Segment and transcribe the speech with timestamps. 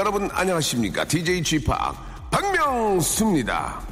[0.00, 1.04] 여러분 안녕하십니까?
[1.04, 1.66] DJ Chip
[2.30, 3.82] 박명수입니다.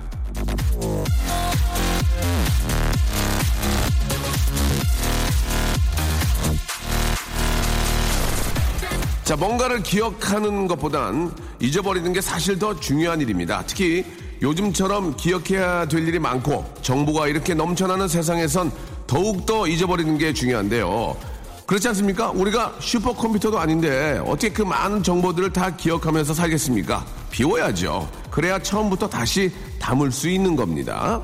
[9.22, 13.62] 자, 뭔가를 기억하는 것보단 잊어버리는 게 사실 더 중요한 일입니다.
[13.66, 14.06] 특히
[14.40, 18.72] 요즘처럼 기억해야 될 일이 많고 정보가 이렇게 넘쳐나는 세상에선
[19.06, 21.37] 더욱더 잊어버리는 게 중요한데요.
[21.68, 22.30] 그렇지 않습니까?
[22.30, 27.04] 우리가 슈퍼컴퓨터도 아닌데 어떻게 그 많은 정보들을 다 기억하면서 살겠습니까?
[27.30, 28.10] 비워야죠.
[28.30, 31.22] 그래야 처음부터 다시 담을 수 있는 겁니다.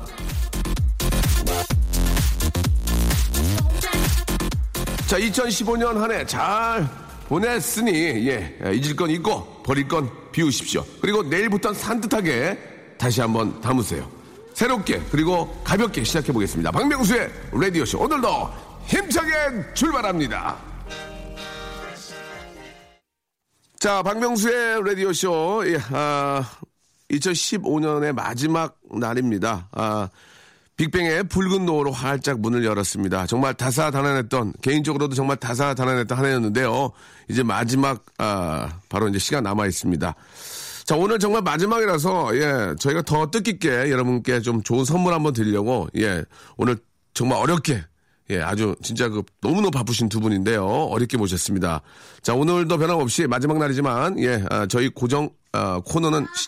[5.07, 6.87] 자, 2015년 한 해 잘
[7.27, 7.91] 보냈으니,
[8.27, 10.85] 예, 잊을 건 잊고, 버릴 건 비우십시오.
[11.01, 12.57] 그리고 내일부터는 산뜻하게
[12.99, 14.07] 다시 한번 담으세요.
[14.53, 16.69] 새롭게, 그리고 가볍게 시작해 보겠습니다.
[16.71, 17.97] 박명수의 라디오 쇼.
[17.99, 18.27] 오늘도
[18.87, 20.57] 힘차게 출발합니다.
[23.79, 25.63] 자, 박명수의 라디오쇼.
[25.67, 26.43] 예, 아,
[27.11, 29.69] 2015년의 마지막 날입니다.
[29.71, 30.09] 아,
[30.77, 33.27] 빅뱅의 붉은 노으로 활짝 문을 열었습니다.
[33.27, 36.91] 정말 다사다난했던 개인적으로도 정말 다사다난했던 한 해였는데요.
[37.29, 40.15] 이제 마지막 아, 바로 이제 시간 남아 있습니다.
[40.83, 46.23] 자 오늘 정말 마지막이라서 예 저희가 더 뜻깊게 여러분께 좀 좋은 선물 한번 드리려고 예
[46.57, 46.77] 오늘
[47.15, 47.83] 정말 어렵게
[48.31, 51.81] 예 아주 진짜 그 너무너무 바쁘신 두 분인데요 어렵게 모셨습니다.
[52.21, 56.47] 자 오늘도 변함없이 마지막 날이지만 예 아, 저희 고정 아, 코너는 시-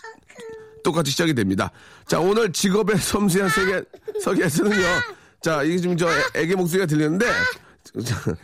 [0.84, 1.70] 똑같이 시작이 됩니다.
[2.06, 3.82] 자, 오늘 직업의 섬세한 세계,
[4.22, 4.84] 서기에서는요.
[5.42, 7.26] 자, 이게 지금 저 애- 애기 목소리가 들리는데,
[8.04, 8.36] 자,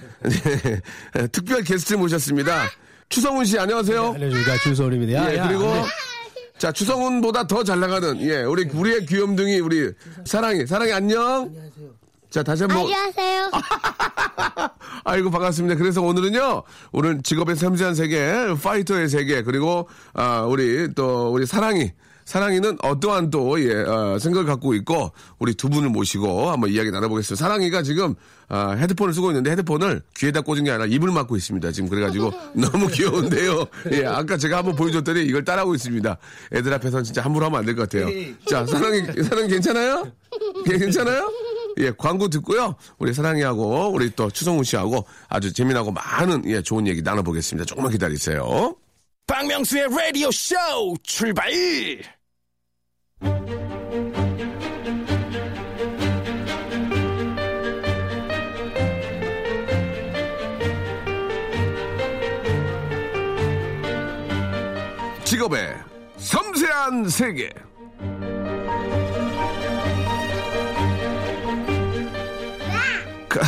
[1.15, 2.65] 네, 특별 게스트 모셨습니다.
[3.09, 4.13] 추성훈 씨, 안녕하세요.
[4.15, 5.33] 알려주니까 주소울입니다.
[5.33, 5.73] 예, 그리고,
[6.59, 9.93] 자, 추성훈보다 더 잘 나가는, 예, 우리, 우리의 귀염둥이, 우리,
[10.27, 11.55] 사랑이, 사랑이 안녕.
[12.35, 12.79] 자, 다시 한 번.
[12.79, 13.49] 안녕하세요.
[15.05, 15.77] 아이고 반갑습니다.
[15.77, 21.93] 그래서 오늘은요, 오늘 직업의 섬세한 세계, 파이터의 세계, 그리고 아 우리 또 우리 사랑이.
[22.25, 27.39] 사랑이는 어떠한 또, 예, 어, 생각을 갖고 있고, 우리 두 분을 모시고 한번 이야기 나눠보겠습니다.
[27.39, 28.15] 사랑이가 지금,
[28.49, 31.71] 아, 헤드폰을 쓰고 있는데 헤드폰을 귀에다 꽂은 게 아니라 입을 막고 있습니다.
[31.73, 33.67] 지금 그래가지고 너무 귀여운데요.
[33.93, 36.17] 예, 아까 제가 한번 보여줬더니 이걸 따라하고 있습니다.
[36.55, 38.09] 애들 앞에서는 진짜 함부로 하면 안 될 것 같아요.
[38.49, 40.11] 자, 사랑이, 사랑이 괜찮아요?
[40.73, 41.31] 예, 괜찮아요?
[41.79, 42.77] 예, 광고 듣고요.
[42.99, 47.65] 우리 사랑이하고 우리 또 추성훈 씨하고 아주 재미나고 많은 예, 좋은 얘기 나눠보겠습니다.
[47.67, 48.75] 조금만 기다리세요.
[49.27, 50.55] 박명수의 라디오 쇼
[51.03, 51.51] 출발!
[65.25, 65.75] 직업의
[66.19, 67.51] 섬세한 세계.
[73.35, 73.41] 가,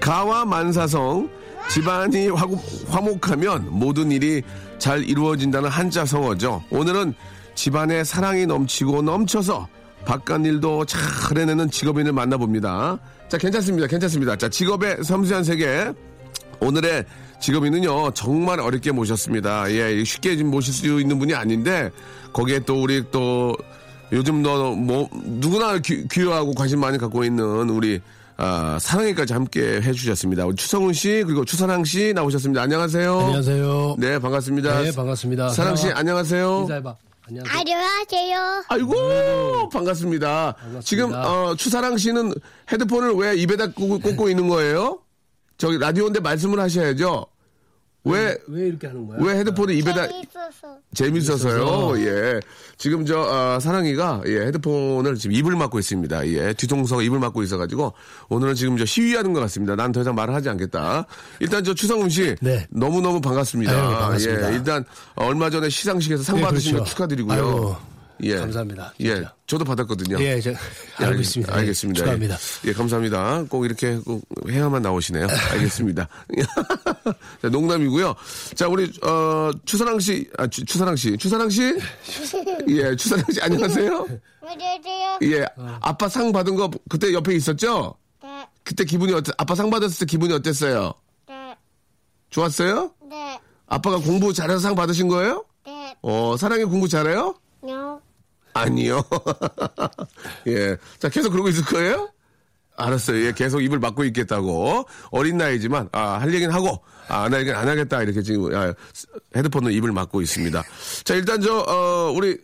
[0.00, 1.28] 가와 만사성
[1.68, 2.56] 집안이 화고,
[2.88, 4.42] 화목하면 모든 일이
[4.78, 6.64] 잘 이루어진다는 한자 성어죠.
[6.70, 7.14] 오늘은
[7.54, 9.68] 집안에 사랑이 넘치고 넘쳐서
[10.04, 11.00] 바깥 일도 잘
[11.36, 12.98] 해내는 직업인을 만나봅니다.
[13.28, 13.86] 자, 괜찮습니다.
[13.86, 14.36] 괜찮습니다.
[14.36, 15.92] 자, 직업의 섬세한 세계.
[16.60, 17.04] 오늘의
[17.40, 19.70] 직업인은요 정말 어렵게 모셨습니다.
[19.72, 21.90] 예, 쉽게 모실 수 있는 분이 아닌데
[22.32, 23.56] 거기에 또 우리 또
[24.12, 28.00] 요즘 너 뭐 누구나 귀, 귀여하고 관심 많이 갖고 있는 우리
[28.42, 30.46] 아, 사랑이까지 함께 해주셨습니다.
[30.46, 32.62] 우리 추성훈 씨 그리고 추사랑 씨 나오셨습니다.
[32.62, 33.18] 안녕하세요.
[33.20, 33.96] 안녕하세요.
[33.98, 34.80] 네 반갑습니다.
[34.80, 35.50] 네, 반갑습니다.
[35.50, 35.88] 사랑 씨.
[35.88, 36.60] 안녕하세요.
[36.62, 36.96] 인사해봐.
[37.28, 37.60] 안녕하세요.
[37.60, 38.64] 안녕하세요.
[38.68, 40.56] 아이고 반갑습니다.
[40.82, 42.32] 지금 어, 추사랑 씨는
[42.72, 45.00] 헤드폰을 왜 입에다 꽂고, 꽂고 있는 거예요?
[45.58, 47.26] 저기 라디오인데 말씀을 하셔야죠.
[48.04, 49.18] 왜 왜 이렇게 하는 거야?
[49.20, 50.78] 왜 헤드폰을 입에다 재밌어서.
[50.94, 51.98] 재밌어서요.
[52.06, 52.40] 예.
[52.78, 56.26] 지금 저 아, 사랑이가 예, 헤드폰을 지금 입을 막고 있습니다.
[56.28, 56.52] 예.
[56.54, 57.92] 뒤통수가 입을 막고 있어가지고
[58.30, 59.76] 오늘은 지금 저 시위하는 것 같습니다.
[59.76, 61.04] 난 더 이상 말을 하지 않겠다.
[61.40, 62.66] 일단 저 추성훈 씨 네.
[62.70, 63.72] 너무 너무 반갑습니다.
[63.72, 64.50] 아유, 반갑습니다.
[64.50, 64.54] 예.
[64.56, 64.84] 일단
[65.16, 66.90] 얼마 전에 시상식에서 상 네, 받으신 거 그렇죠.
[66.92, 67.34] 축하드리고요.
[67.34, 67.74] 아유,
[68.22, 68.36] 예.
[68.36, 68.92] 감사합니다.
[69.00, 69.14] 예.
[69.14, 69.34] 진짜.
[69.46, 70.20] 저도 받았거든요.
[70.22, 70.54] 예, 저, 예,
[70.98, 71.54] 알고 알- 있습니다.
[71.54, 71.98] 알겠습니다.
[71.98, 72.34] 예, 축하합니다.
[72.64, 73.44] 예, 예, 감사합니다.
[73.48, 75.26] 꼭 이렇게 꼭 해야만 나오시네요.
[75.52, 76.08] 알겠습니다.
[77.42, 78.14] 자, 농담이고요.
[78.54, 81.62] 자, 우리 어 추사랑 씨, 아 추, 추사랑 씨, 추사랑 씨,
[82.68, 84.06] 예, 추사랑 씨 안녕하세요.
[84.42, 85.18] 안녕하세요.
[85.22, 85.46] 예,
[85.80, 87.94] 아빠 상 받은 거 그때 옆에 있었죠?
[88.22, 89.32] 네, 그때 기분이 어땠?
[89.38, 90.92] 아빠 상 받았을 때 기분이 어땠어요?
[91.28, 91.56] 네,
[92.30, 92.92] 좋았어요?
[93.08, 95.44] 네, 아빠가 공부 잘해서 상 받으신 거예요?
[95.66, 97.34] 네, 어, 사랑이 공부 잘해요?
[97.62, 98.00] no,
[98.54, 99.02] 아니요.
[100.46, 100.76] 예.
[100.98, 102.10] 자, 계속 그러고 있을 거예요?
[102.76, 103.26] 알았어요.
[103.26, 104.86] 예, 계속 입을 막고 있겠다고.
[105.10, 108.02] 어린 나이지만, 아, 할 얘기는 하고, 아, 안할 얘기는 안 하겠다.
[108.02, 108.72] 이렇게 지금, 아,
[109.36, 110.62] 헤드폰으로 입을 막고 있습니다.
[111.04, 112.38] 자, 일단 저, 어, 우리,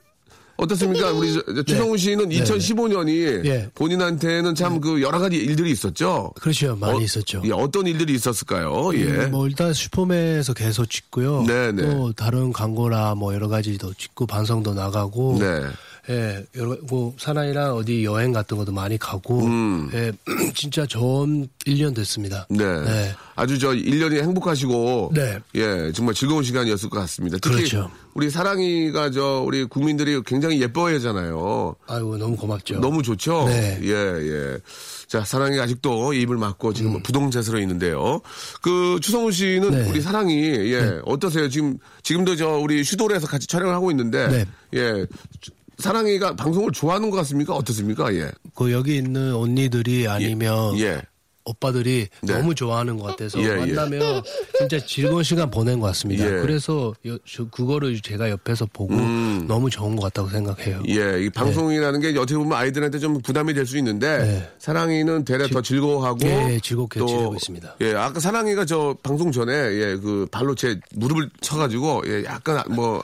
[0.59, 1.13] 어떻습니까?
[1.13, 3.69] 우리 저- 저 추성훈 씨는 2015년이 네.
[3.75, 6.33] 본인한테는 참 그 여러 가지 일들이 있었죠?
[6.41, 6.75] 그렇죠.
[6.77, 7.43] 많이 어, 있었죠.
[7.45, 8.91] 예, 어떤 일들이 있었을까요?
[8.95, 9.05] 예.
[9.05, 11.43] 음, 뭐 일단 슈퍼맨에서 계속 찍고요.
[11.47, 11.83] 네 네.
[11.83, 15.37] 또 다른 광고나 뭐 여러 가지도 찍고 방송도 나가고.
[15.39, 15.61] 네.
[16.09, 19.45] 예, 여러 뭐 사나이랑 어디 여행 같은 것도 많이 가고.
[19.45, 19.91] 음.
[19.93, 20.13] 예,
[20.55, 22.47] 진짜 좋은 1년 됐습니다.
[22.49, 22.65] 네.
[22.65, 23.13] 네.
[23.35, 25.39] 아주 저 1년이 행복하시고 네.
[25.57, 27.39] 예, 정말 즐거운 시간이었을 것 같습니다.
[27.41, 27.91] 특히 그렇죠.
[28.15, 31.75] 우리 사랑이가 저 우리 국민들이 굉장히 예뻐해 하잖아요.
[31.87, 32.81] 아이고 너무 고맙죠.
[32.81, 33.45] 너무 좋죠?
[33.47, 33.79] 네.
[33.83, 34.59] 예, 예.
[35.07, 37.03] 자, 사랑이 아직도 입을 막고 지금 음.
[37.03, 38.21] 부동자세로 있는데요.
[38.63, 39.91] 그 추성훈 씨는 네.
[39.91, 41.49] 우리 사랑이 예, 어떠세요?
[41.49, 44.45] 지금 지금도 저 우리 슈돌에서 같이 촬영을 하고 있는데 네.
[44.75, 45.07] 예.
[45.79, 47.55] 사랑이가 방송을 좋아하는 것 같습니까?
[47.55, 48.15] 어떻습니까?
[48.15, 48.31] 예.
[48.55, 51.03] 그 여기 있는 언니들이 아니면 예.
[51.49, 52.33] 오빠들이 네.
[52.33, 53.55] 너무 좋아하는 것 같아서 예, 예.
[53.73, 54.21] 만나면
[54.59, 56.25] 진짜 즐거운 시간 보낸 것 같습니다.
[56.27, 56.41] 예.
[56.41, 59.45] 그래서 여- 저 그거를 제가 옆에서 보고 음.
[59.47, 60.83] 너무 좋은 것 같다고 생각해요.
[60.89, 64.51] 예, 이 방송이라는 게 어떻게 보면 아이들한테 좀 부담이 될 수 있는데 네.
[64.59, 67.77] 사랑이는 대략 더 즐거워하고 예, 즐겁게 지내고 있습니다.
[67.83, 73.01] 예, 아까 사랑이가 저 방송 전에 예, 그 발로 제 무릎을 쳐가지고 예, 약간 뭐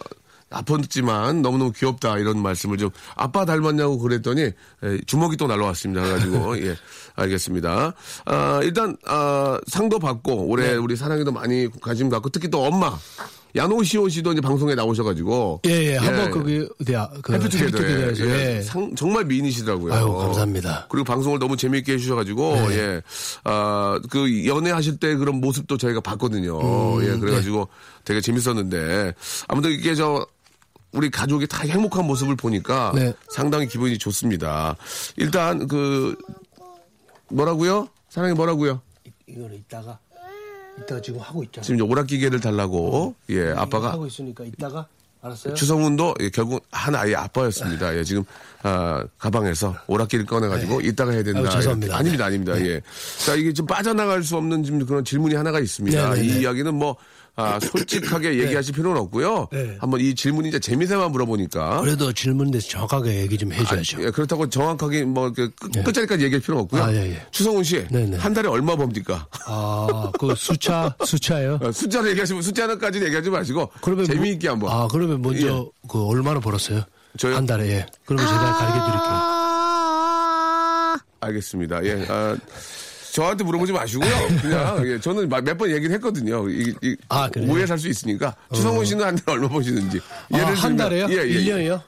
[0.53, 6.03] 아팠지만 너무너무 귀엽다 이런 말씀을 좀 아빠 닮았냐고 그랬더니 예, 주먹이 또 날라왔습니다.
[6.03, 6.77] 그래가지고 예,
[7.17, 7.95] 알겠습니다.
[8.27, 10.75] 아, 일단 아, 상도 받고 올해 네.
[10.77, 12.97] 우리 사랑이도 많이 관심 갖고 특히 또 엄마
[13.55, 18.63] 야노시오 씨도 이제 방송에 나오셔가지고 예, 예, 한번 거기 어디야 그 해피투게더에 해피투게더에서 예, 예.
[18.63, 19.93] 상- 정말 미인이시더라고요.
[19.93, 20.87] 아유, 감사합니다.
[20.89, 22.79] 그리고 방송을 너무 재미있게 해주셔가지고 네.
[22.79, 23.03] 예,
[23.45, 26.59] 아그 연애하실 때 그런 모습도 저희가 봤거든요.
[26.97, 27.69] 음, 예, 그래가지고
[28.05, 29.15] 되게 재밌었는데
[29.49, 30.27] 아무튼 이게 저
[30.93, 33.13] 우리 가족이 다 행복한 모습을 보니까 네.
[33.31, 34.77] 상당히 기분이 좋습니다.
[35.17, 36.17] 일단 그
[37.29, 37.89] 뭐라고요?
[38.09, 38.81] 사랑이 뭐라고요?
[39.27, 39.99] 이거는 이따가
[40.79, 41.65] 이따가 지금 하고 있잖아.
[41.65, 44.87] 지금 오락기계를 달라고 예 아빠가 하고 있으니까 이따가
[45.23, 45.55] 알았어요?
[45.55, 47.97] 추성훈도 예, 결국 한 아이의 아빠였습니다.
[47.97, 48.25] 예, 지금
[48.63, 51.41] 아, 가방에서 오락기를 꺼내가지고 이따가 해야 된다.
[51.41, 51.47] 네.
[51.47, 51.95] 아유, 죄송합니다.
[51.95, 52.61] 예, 아닙니다, 아닙니다.
[52.61, 52.81] 예.
[53.25, 56.11] 자 이게 좀 빠져나갈 수 없는 지금 그런 질문이 하나가 있습니다.
[56.11, 56.41] 네, 네, 이 네.
[56.41, 56.97] 이야기는 뭐
[57.35, 59.49] 아, 솔직하게 얘기하실 필요는 없고요.
[59.53, 59.77] 네.
[59.81, 61.81] 한번 이 질문이 이제 재미삼아 물어보니까.
[61.81, 64.03] 그래도 질문에서 정확하게 얘기 좀 해줘야죠.
[64.05, 65.83] 예, 그렇다고 정확하게 뭐 끝- 네.
[65.83, 66.83] 끝자리까지 얘기할 필요는 없고요.
[66.85, 67.27] 아, 예, 예.
[67.31, 68.17] 추성훈 씨, 네, 네.
[68.19, 69.27] 한 달에 얼마 법니까?
[69.47, 71.59] 아, 그 숫자 숫자예요?
[71.63, 74.71] 어, 숫자로 얘기하시면 숫자는까지 얘기하지 마시고 그러면 뭐- 재미있게 한번.
[74.71, 75.71] 아, 그러면 먼저 예.
[75.89, 76.83] 그 얼마나 벌었어요?
[77.17, 77.37] 저요?
[77.37, 77.87] 한 달에 예.
[78.05, 79.33] 그러면 제가 가르쳐 드릴게요.
[81.21, 81.85] 알겠습니다.
[81.85, 82.07] 예.
[82.09, 82.37] 아,
[83.13, 84.09] 저한테 물어보지 마시고요.
[84.41, 86.49] 그냥 예, 저는 몇 번 얘기를 했거든요.
[86.49, 87.29] 이, 이, 아?
[87.49, 90.01] 오해 살 수 있으니까 추성훈 씨는 한 달 얼마 버시는지.
[90.33, 91.07] 아, 한 들면- 달에요?
[91.11, 91.23] 예, 예.
[91.29, 91.81] 일 1년이요?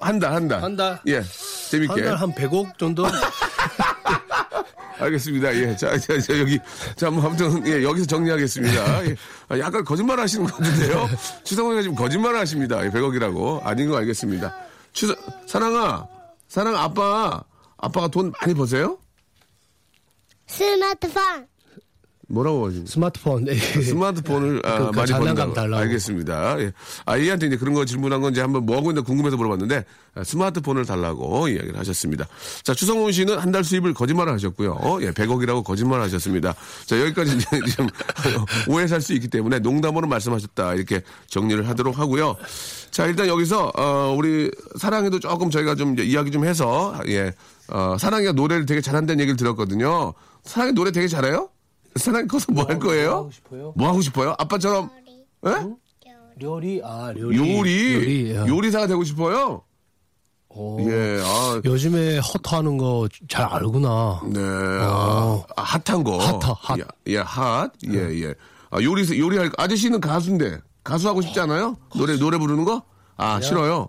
[0.00, 0.62] 한 달, 한 달.
[0.62, 1.00] 한 달?
[1.06, 1.22] 예.
[1.70, 1.92] 재밌게.
[1.92, 3.06] 한 달 한 100억 정도?
[5.00, 5.54] 알겠습니다.
[5.56, 5.74] 예.
[5.76, 6.58] 자, 자, 자, 여기.
[6.94, 9.06] 자, 뭐, 아무튼, 예, 여기서 정리하겠습니다.
[9.06, 9.16] 예.
[9.48, 11.08] 아, 약간 거짓말 하시는 것 같은데요.
[11.44, 12.84] 추성훈이가 지금 거짓말 하십니다.
[12.84, 13.64] 예, 100억이라고.
[13.66, 14.54] 아닌 거 알겠습니다.
[14.92, 15.14] 추
[15.46, 16.06] 사랑아,
[16.48, 17.42] 사랑 아빠,
[17.78, 18.98] 아빠가 돈 많이 버세요?
[20.50, 21.46] 스마트폰.
[22.32, 23.44] 뭐라고 하시는 스마트폰.
[23.48, 23.56] 예.
[23.58, 25.52] 스마트폰을 아, 그- 그 많이 번다고.
[25.52, 25.82] 달라고.
[25.82, 26.60] 알겠습니다.
[26.60, 26.72] 예.
[27.04, 30.84] 아이한테 이제 그런 거 질문한 건 이제 한번 뭐 하고 있나 궁금해서 물어봤는데 아, 스마트폰을
[30.86, 32.28] 달라고 이야기를 하셨습니다.
[32.62, 34.74] 자 추성훈 씨는 한 달 수입을 거짓말을 하셨고요.
[34.80, 36.54] 어, 예, 100억이라고 거짓말을 하셨습니다.
[36.86, 37.88] 자 여기까지 이제 좀
[38.68, 42.36] 오해 살 수 있기 때문에 농담으로 말씀하셨다 이렇게 정리를 하도록 하고요.
[42.92, 47.32] 자 일단 여기서 어, 우리 사랑에도 조금 저희가 좀 이제 이야기 좀 해서 예
[47.70, 50.12] 어, 사랑이가 노래를 되게 잘한다는 얘기를 들었거든요.
[50.44, 51.50] 사랑이 노래 되게 잘해요?
[51.96, 53.10] 사랑이 커서 뭐 할 거예요?
[53.10, 53.72] 하고 싶어요?
[53.76, 54.34] 뭐 하고 싶어요?
[54.38, 54.90] 아빠처럼
[55.46, 55.50] 예?
[56.42, 57.36] 요리, 아, 요리.
[57.36, 58.30] 요리 요리.
[58.30, 58.36] 예.
[58.46, 59.62] 요리사가 되고 싶어요?
[60.48, 60.80] 오.
[60.90, 64.20] 예, 아, 요즘에 핫하는 거 잘 알구나.
[64.26, 65.44] 네, 어.
[65.56, 66.78] 아, 아, 핫한 거, 핫하, 핫.
[66.78, 68.34] 예, 예, 핫, 예, 예.
[68.70, 71.76] 아, 요리 요리할 아저씨는 가수인데 가수 하고 싶지 않아요?
[71.94, 72.82] 노래 노래 부르는 거?
[73.16, 73.88] 아 싫어요.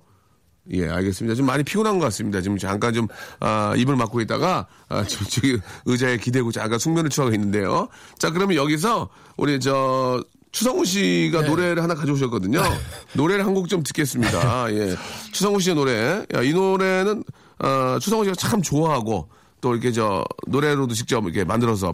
[0.73, 1.35] 예, 알겠습니다.
[1.35, 2.41] 좀 많이 피곤한 것 같습니다.
[2.41, 3.07] 지금 잠깐 좀,
[3.39, 7.87] 아, 입을 막고 있다가, 아, 저, 저기, 의자에 기대고 잠깐 숙면을 취하고 있는데요.
[8.17, 10.23] 자, 그러면 여기서, 우리 저,
[10.53, 11.47] 추성훈 씨가 네.
[11.47, 12.61] 노래를 하나 가져오셨거든요.
[13.13, 14.73] 노래를 한 곡 좀 듣겠습니다.
[14.73, 14.95] 예.
[15.31, 16.25] 추성훈 씨의 노래.
[16.33, 17.23] 야, 이 노래는,
[17.59, 19.29] 어, 추성훈 씨가 참 좋아하고
[19.61, 21.93] 또 이렇게 저 노래로도 직접 이렇게 만들어서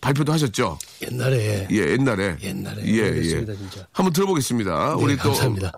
[0.00, 0.78] 발표도 하셨죠.
[1.02, 2.36] 옛날에 예, 옛날에.
[2.42, 3.02] 옛날에 예, 예.
[3.10, 3.86] 모르겠습니다, 진짜.
[3.92, 4.94] 한번 들어보겠습니다.
[4.96, 5.24] 우리 또.
[5.30, 5.72] 감사합니다.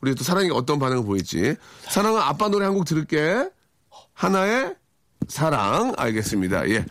[0.00, 1.56] 우리 또 사랑이 어떤 반응을 보일지.
[1.88, 3.48] 사랑은 아빠 노래 한 곡 들을게.
[4.14, 4.74] 하나의
[5.28, 5.94] 사랑.
[5.96, 6.68] 알겠습니다.
[6.70, 6.84] 예.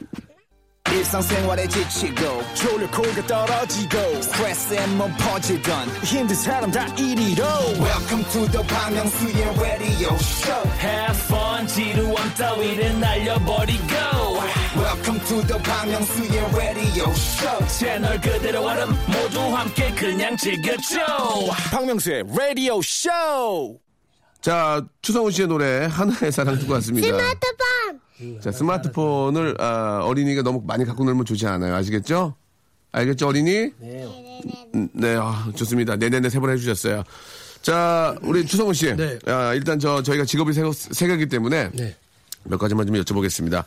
[0.91, 7.43] 일상생활에 지치고, 졸려 코가 떨어지고, 스트레스에 몸 퍼지던, 힘든 사람 다 이리로.
[7.79, 13.83] welcome to the Bang Myung-soo's radio show Have fun 지루함 따위를 날려버리고
[14.77, 20.99] welcome to the Myung-soo's radio show 채널 그대로 얼음 모두 함께 그냥 즐겨줘
[21.71, 23.09] 박명수의 라디오 쇼
[24.41, 27.07] 자, 추성훈 씨의 노래 하나의 사랑 듣고 왔습니다.
[27.07, 31.73] 스마트폰 자, 스마트폰을 아, 어린이가 너무 많이 갖고 놀면 좋지 않아요.
[31.73, 32.35] 아시겠죠?
[32.91, 33.71] 알겠죠, 어린이?
[33.81, 35.95] 음, 네, 아, 좋습니다.
[35.95, 37.03] 네네네 세 번 해주셨어요.
[37.63, 38.95] 자, 우리 추성훈 씨.
[38.95, 39.17] 네.
[39.25, 41.95] 아, 일단 저 저희가 직업이 세, 세 개이기 때문에 네.
[42.45, 43.63] 몇 가지만 좀 여쭤보겠습니다.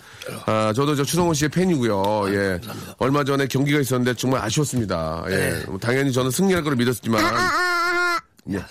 [0.47, 2.35] 아, 저도 저 추성훈 씨의 팬이고요.
[2.35, 2.61] 예.
[2.99, 5.25] 얼마 전에 경기가 있었는데 정말 아쉬웠습니다.
[5.29, 5.63] 예.
[5.67, 7.23] 뭐 당연히 저는 승리할 거를 믿었지만.
[8.51, 8.65] 예.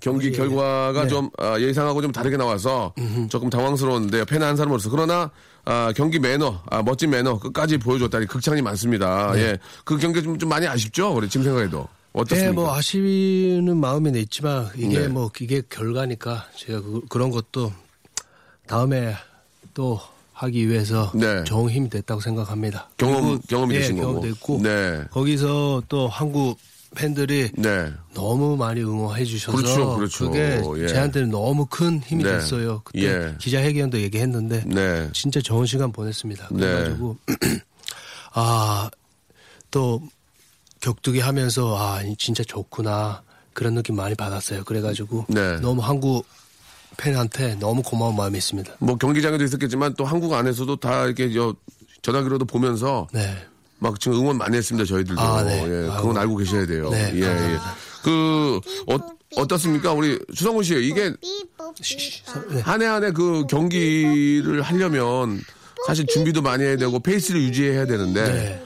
[0.00, 2.94] 경기 결과가 좀 아, 예상하고 좀 다르게 나와서
[3.28, 5.30] 조금 당황스러웠는데 팬 한 사람으로서 그러나
[5.64, 9.32] 아, 경기 매너, 아, 멋진 매너 끝까지 보여줬다니 극찬이 많습니다.
[9.36, 12.50] 예, 그 경기 좀, 좀 많이 아쉽죠, 우리 지금 생각해도 어떻습니까?
[12.50, 15.08] 네, 뭐 아쉬는 마음은 있지만 이게 네.
[15.08, 17.72] 뭐 이게 결과니까 제가 그, 그런 것도
[18.68, 19.16] 다음에
[19.76, 20.00] 또
[20.32, 21.44] 하기 위해서 네.
[21.44, 22.88] 좋은 힘이 됐다고 생각합니다.
[22.96, 24.06] 경험- 경험이 예, 되신 거고.
[24.20, 25.04] 경험됐고 네.
[25.10, 26.58] 거기서 또 한국
[26.94, 30.30] 팬들이 네, 너무 많이 응원해 주셔서 그렇죠, 그렇죠.
[30.30, 30.86] 게 예.
[30.88, 32.30] 저한테는 너무 큰 힘이 네.
[32.32, 32.80] 됐어요.
[32.84, 33.34] 그때 예.
[33.38, 36.48] 기자회견도 얘기했는데 네, 진짜 좋은 시간 보냈습니다.
[36.52, 36.56] 네.
[36.58, 37.16] 그래가지고
[38.32, 38.88] 아
[39.70, 40.00] 또
[40.80, 43.20] 격투기 하면서 아 진짜 좋구나
[43.52, 44.64] 그런 느낌 많이 받았어요.
[44.64, 45.56] 그래가지고 네.
[45.60, 46.24] 너무 한국
[46.98, 48.74] 팬한테 너무 고마운 마음이 있습니다.
[48.78, 51.54] 뭐 경기장에도 있었겠지만 또 한국 안에서도 다 이렇게 저
[52.02, 53.36] 전화기로도 보면서 네.
[53.78, 55.20] 막 지금 응원 많이 했습니다 저희들도.
[55.20, 55.62] 아, 네.
[55.64, 55.88] 예.
[55.96, 56.88] 그건 알고 계셔야 돼요.
[56.90, 57.58] 네, 예, 예.
[58.02, 58.96] 그 어,
[59.36, 62.60] 어떻습니까, 우리 추성훈 씨 이게 네.
[62.62, 65.40] 한해 한 해 그 경기를 하려면
[65.86, 68.64] 사실 준비도 많이 해야 되고 페이스를 유지해야 되는데 네.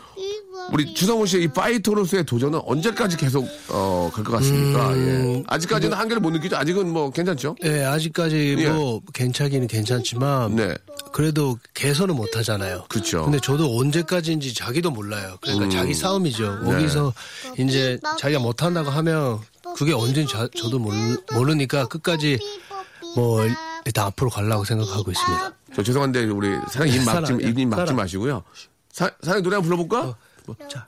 [0.72, 4.90] 우리 추성훈 씨의 이 파이터로서의 도전은 언제까지 계속 어, 갈 것 같습니까?
[4.90, 5.44] 음, 예.
[5.48, 6.56] 아직까지는 한계를 못 느끼죠.
[6.56, 7.56] 아직은 뭐 괜찮죠?
[7.60, 8.68] 네, 아직까지 예.
[8.70, 10.74] 뭐 괜찮기는 괜찮지만 네.
[11.12, 12.84] 그래도 개선은 못 하잖아요.
[12.88, 13.24] 그쵸.
[13.24, 15.36] 근데 저도 언제까지인지 자기도 몰라요.
[15.40, 15.70] 그러니까 음.
[15.70, 16.60] 자기 싸움이죠.
[16.64, 16.72] 네.
[16.72, 17.12] 거기서
[17.58, 19.40] 이제 자기가 못 한다고 하면
[19.76, 20.94] 그게 언제인지 자- 저도 모르,
[21.32, 22.38] 모르니까 끝까지
[23.16, 23.44] 뭐
[23.86, 25.52] 일단 앞으로 가려고 생각하고 있습니다.
[25.74, 27.96] 저 죄송한데 우리 사랑 입 막지 사랑, 입 막지 사랑.
[27.96, 28.42] 마시고요.
[28.92, 30.02] 사, 사랑 노래 한번 불러볼까?
[30.02, 30.16] 뭐, 자,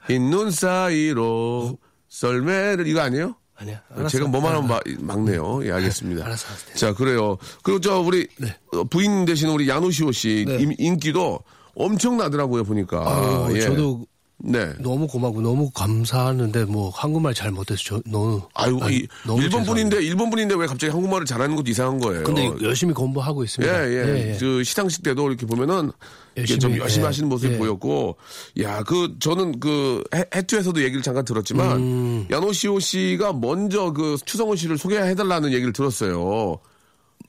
[0.09, 1.79] 흰눈 사이로
[2.09, 3.35] 썰매를 이거 아니에요?
[3.57, 3.81] 아니야.
[3.95, 4.09] 알았어.
[4.09, 5.65] 제가 뭐만 하면 아, 막- 막네요.
[5.67, 6.25] 예, 알겠습니다.
[6.25, 6.75] 알았어, 알았어.
[6.75, 7.37] 자, 그래요.
[7.63, 8.57] 그리고 저 우리 네.
[8.73, 10.57] 어, 부인 되신 우리 야노시오 씨 네.
[10.63, 11.39] 인- 인기도
[11.77, 13.03] 엄청나더라고요, 보니까.
[13.49, 13.61] 아유, 예.
[13.61, 14.05] 저도
[14.45, 14.73] 네.
[14.81, 19.63] 너무 고마고 너무 감사하는데 뭐 한국말 잘 못해서 저 너무 아유, 아니, 이, 너무 일본.
[19.65, 22.25] 분인데 일본 분인데 왜 갑자기 한국말을 잘하는 것도 이상한 거예요.
[22.25, 23.91] 근데 열심히 공부하고 예, 있습니다.
[23.93, 24.37] 예.
[24.41, 25.93] 그 시상식 때도 이렇게 보면은
[26.37, 27.07] 이게 좀 열심히, 열심히 예.
[27.07, 27.59] 하시는 모습이 예.
[27.59, 28.17] 보였고,
[28.63, 32.27] 야, 그, 저는 그, 해- 해투에서도 얘기를 잠깐 들었지만, 음.
[32.31, 36.59] 야노시오 씨가 먼저 그 추성훈 씨를 소개해달라는 얘기를 들었어요.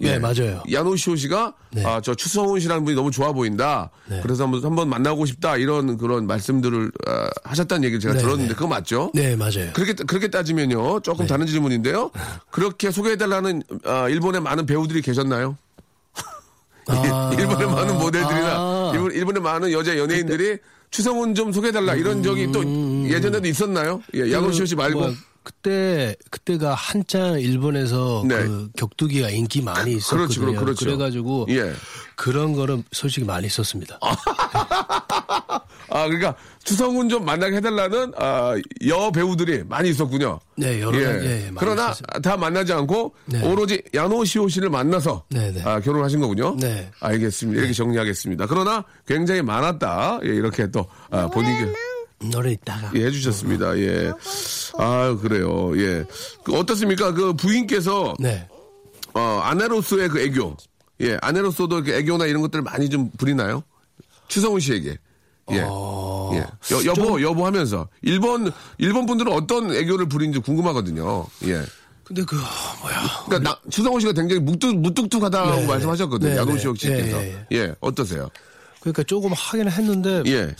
[0.04, 0.64] 네, 맞아요.
[0.72, 1.86] 야노시오 씨가, 네.
[1.86, 3.90] 아, 저 추성훈 씨라는 분이 너무 좋아 보인다.
[4.08, 4.20] 네.
[4.22, 5.58] 그래서 한번, 한번 만나고 싶다.
[5.58, 8.54] 이런 그런 말씀들을 아, 하셨다는 얘기를 제가 네, 들었는데, 네.
[8.54, 9.12] 그거 맞죠?
[9.14, 9.72] 네, 맞아요.
[9.74, 11.00] 그렇게, 그렇게 따지면요.
[11.02, 12.12] 조금 다른 질문인데요.
[12.52, 15.58] 그렇게 소개해 달라는, 아, 일본의 많은 배우들이 계셨나요?
[16.88, 17.32] 아.
[17.38, 18.92] 일본의 많은 모델들이나 아.
[18.94, 20.58] 일본, 일본의 많은 여자 연예인들이
[20.92, 22.64] 추성훈 좀 소개해달라 이런 적이 또
[23.10, 24.02] 예전에도 있었나요?
[24.14, 25.00] 예, 야노시오 씨 말고.
[25.00, 25.06] 음.
[25.06, 28.36] 뭐, 그때 그때가 한창 일본에서 네.
[28.36, 30.60] 그 격투기가 인기 많이 그렇죠, 있었거든요.
[30.60, 30.86] 그렇죠.
[30.86, 31.74] 래가지고 예.
[32.16, 34.00] 그런 거는 솔직히 많이 있었습니다.
[35.90, 38.54] 아, 그러니까 추성훈 좀 만나게 해달라는 아,
[38.88, 40.40] 여 배우들이 많이 있었군요.
[40.56, 42.22] 네, 여러 예, 예, 많이 그러나 있었어요.
[42.22, 43.42] 다 만나지 않고 네.
[43.46, 45.62] 오로지 야노시오 씨를 만나서 네, 네.
[45.64, 46.56] 아, 결혼하신 거군요.
[46.58, 46.90] 네.
[47.00, 47.60] 알겠습니다.
[47.60, 48.46] 이렇게 정리하겠습니다.
[48.46, 50.20] 그러나 굉장히 많았다.
[50.24, 51.74] 예, 이렇게 또 아, 본인이
[52.30, 53.78] 노래 있다가 예, 해주셨습니다.
[53.80, 54.12] 예.
[54.78, 55.78] 아, 그래요.
[55.80, 56.06] 예.
[56.44, 57.14] 그 어떻습니까?
[57.14, 58.48] 그 부인께서 네.
[59.14, 60.58] 어, 아내로서의 그 애교.
[61.02, 63.64] 예, 아내로서도 이렇게 애교나 이런 것들을 많이 좀 부리나요?
[64.28, 64.98] 추성훈 씨에게.
[65.52, 65.66] 예.
[65.68, 66.40] 어, 예.
[66.76, 67.88] 여, 여보, 여보 하면서.
[68.02, 71.26] 일본, 일본 분들은 어떤 애교를 부리는지 궁금하거든요.
[71.46, 71.62] 예.
[72.04, 73.24] 근데 그 뭐야?
[73.26, 75.68] 그러니까 나, 추성훈 씨가 굉장히 묵뚝, 무뚝뚝하다고 네.
[75.68, 76.30] 말씀하셨거든요.
[76.32, 76.80] 네, 야노시혁 네.
[76.80, 77.24] 씨께서.
[77.24, 78.30] 예, 예, 예, 어떠세요?
[78.82, 80.54] 그러니까 조금 하긴 했는데 예.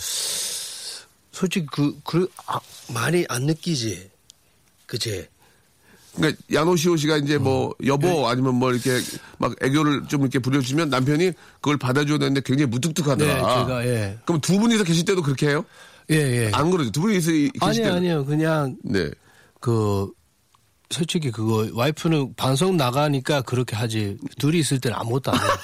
[1.34, 2.60] 솔직히 그, 그 아,
[2.94, 4.10] 많이 안 느끼지.
[4.86, 5.28] 그치.
[6.16, 8.92] 그러니까 야노시오 씨가 이제 뭐 여보 아니면 뭐 이렇게
[9.40, 13.34] 막 애교를 좀 이렇게 부려주면 남편이 그걸 받아줘야 되는데 굉장히 무뚝뚝하더라.
[13.34, 14.20] 네, 제가, 예.
[14.26, 15.66] 그럼 두 분이서 계실 때도 그렇게 해요?
[16.12, 16.52] 예, 예.
[16.54, 16.92] 안 그러죠.
[16.92, 17.98] 두 분이서 이- 계실 아니요, 때는.
[17.98, 18.26] 아니요.
[18.26, 19.10] 그냥 네.
[19.60, 20.12] 그
[20.92, 25.50] 솔직히 그거 와이프는 방송 나가니까 그렇게 하지 둘이 있을 때는 아무것도 안 해요.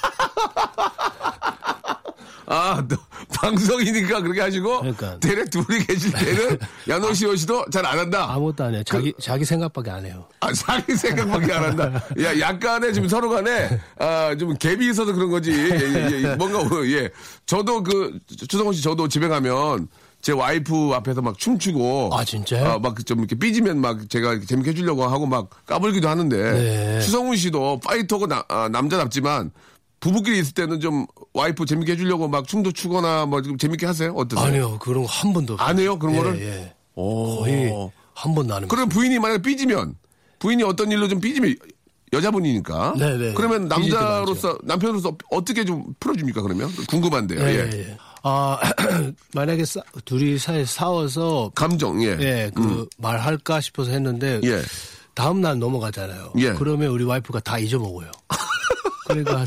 [2.46, 2.96] 아, 또
[3.40, 5.18] 방송이니까 그렇게 하시고 그러니까.
[5.20, 8.26] 대략 둘이 계실 때는 야노시오 씨도 잘 안 한다.
[8.30, 8.82] 아무것도 안 해요.
[8.84, 10.24] 자기 자기 생각밖에 안 해요.
[10.40, 12.02] 아, 자기 생각밖에 안 한다.
[12.22, 15.50] 야, 약간의 지금 서로 간에, 아, 좀 갭이 있어서 그런 거지.
[15.50, 16.34] 예, 예, 예.
[16.36, 17.10] 뭔가, 뭐, 예.
[17.46, 18.18] 저도 그,
[18.48, 19.88] 추성훈 씨, 저도 집에 가면
[20.22, 22.10] 제 와이프 앞에서 막 춤추고.
[22.12, 22.64] 아, 진짜요?
[22.64, 26.36] 아, 막좀 이렇게 삐지면 막 제가 재밌게 해주려고 하고 막 까불기도 하는데.
[26.52, 27.00] 네.
[27.00, 29.50] 추성훈 씨도 파이터고 나- 아, 남자답지만
[30.00, 34.12] 부부끼리 있을 때는 좀 와이프 재밌게 해주려고 막 춤도 추거나 뭐 좀 재밌게 하세요?
[34.14, 34.46] 어떠세요?
[34.46, 34.78] 아니요.
[34.78, 35.56] 그런 거 한 번도.
[35.58, 35.98] 안 해요?
[35.98, 36.40] 그런 예, 거를?
[36.42, 36.74] 예.
[36.94, 37.40] 오.
[37.40, 37.70] 거의
[38.14, 38.68] 한 번도 안 해요.
[38.68, 39.94] 그럼 부인이 만약에 삐지면
[40.38, 41.54] 부인이 어떤 일로 좀 삐지면
[42.12, 43.34] 여자분이니까 네네.
[43.34, 47.78] 그러면 삐질 때 남자로서 남편으로서 어떻게 좀 풀어줍니까 그러면 궁금한데요 예, 예.
[47.90, 47.96] 예.
[48.22, 48.58] 아
[49.32, 54.60] 만약에 싸, 둘이 사이 싸워서 감정 예, 예, 그 말할까 싶어서 했는데 예.
[55.14, 56.32] 다음 날 넘어가잖아요.
[56.38, 56.52] 예.
[56.54, 58.10] 그러면 우리 와이프가 다 잊어먹어요.
[59.06, 59.44] 그러니까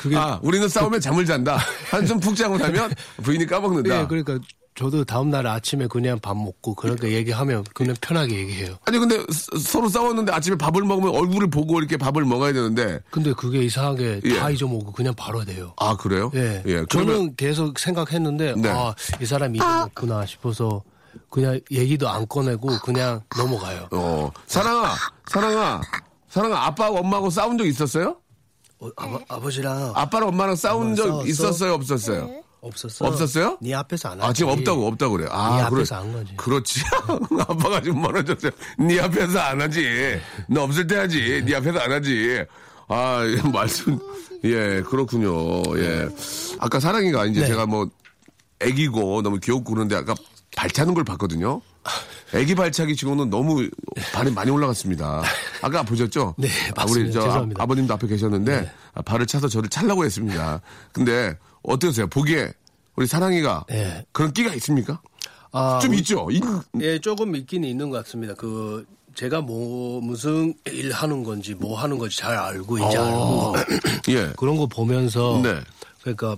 [0.00, 1.58] 그게 아 우리는 싸우면 잠을 잔다
[1.90, 2.92] 한숨 푹 자고 나면
[3.22, 4.38] 부인이 까먹는다 예, 그러니까
[4.74, 8.78] 저도 다음 날 아침에 그냥 밥 먹고 그렇게 얘기하면 그냥 편하게 얘기해요.
[8.86, 13.32] 아니 근데 서- 서로 싸웠는데 아침에 밥을 먹으면 얼굴을 보고 이렇게 밥을 먹어야 되는데 근데
[13.34, 14.38] 그게 이상하게 예.
[14.38, 15.74] 다 잊어먹고 그냥 바로 돼요.
[15.76, 16.62] 아 그래요 예.
[16.66, 18.70] 예 저는 그러면 계속 생각했는데 네.
[18.70, 20.82] 아, 이 사람이 잊어먹구나 싶어서
[21.28, 23.88] 그냥 얘기도 안 꺼내고 그냥 넘어가요.
[23.90, 24.94] 어 사랑아
[25.26, 25.82] 사랑아
[26.30, 28.16] 사랑아 아빠하고 엄마하고 싸운 적 있었어요
[28.80, 31.26] 어, 아버, 아버 지랑 아빠랑 엄마랑 싸운 적 싸웠어?
[31.26, 33.06] 있었어요 없었어요 없었어.
[33.06, 33.58] 없었어요?
[33.62, 34.60] 네 앞에서 안 아, 지금 하지.
[34.60, 35.26] 없다고, 없다고 그래.
[35.30, 35.80] 아, 네 그래.
[35.80, 36.36] 앞에서 안 거지.
[36.36, 36.80] 그렇지.
[37.48, 38.52] 아빠가 좀 멀어졌어요.
[38.78, 40.20] 네 앞에서 안 하지.
[40.46, 41.42] 너 없을 때 하지.
[41.46, 42.44] 네 앞에서 안 하지.
[42.88, 43.98] 아, 예, 말씀,
[44.44, 45.62] 예, 그렇군요.
[45.78, 46.08] 예.
[46.58, 47.46] 아까 사랑이가 이제 네.
[47.46, 47.88] 제가 뭐,
[48.60, 50.14] 애기고 너무 귀엽고 그런데 아까
[50.54, 51.62] 발차는 걸 봤거든요.
[52.34, 53.68] 애기 발차기 치고는 너무
[54.12, 55.22] 발이 많이 올라갔습니다.
[55.62, 56.34] 아까 보셨죠?
[56.38, 57.12] 네, 아, 우리 맞습니다.
[57.12, 57.62] 저 죄송합니다.
[57.62, 60.60] 아, 버님도 앞에 계셨는데 아, 발을 차서 저를 찰라고 했습니다.
[60.92, 62.06] 근데 어떠세요?
[62.06, 62.52] 보기에
[62.96, 64.04] 우리 사랑이가 네.
[64.12, 65.00] 그런 끼가 있습니까?
[65.52, 66.28] 아, 좀 있죠.
[66.30, 66.40] 이-
[66.80, 68.34] 예, 조금 있긴 있는 것 같습니다.
[68.34, 73.54] 그 제가 뭐 무슨 일 하는 건지 뭐 하는 건지 잘 알고 이제 알고
[74.10, 74.32] 예.
[74.38, 75.60] 그런 거 보면서 네.
[76.02, 76.36] 그러니까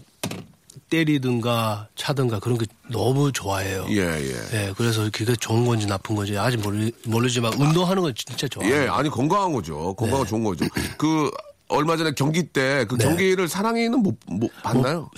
[0.92, 3.87] 때리든가 차든가 그런 게 너무 좋아해요.
[3.88, 4.35] 예, 예.
[4.52, 8.70] 예, 그래서 그게 좋은 건지 나쁜 건지 아직 모르, 모르지만 운동하는 건 진짜 좋아요.
[8.70, 9.94] 예, 아니 건강한 거죠.
[9.94, 10.66] 건강한 좋은 거죠.
[10.98, 11.31] 그
[11.68, 13.05] 얼마 전에 경기 때그 네.
[13.05, 15.09] 경기를 사랑이는 못, 못 봤나요?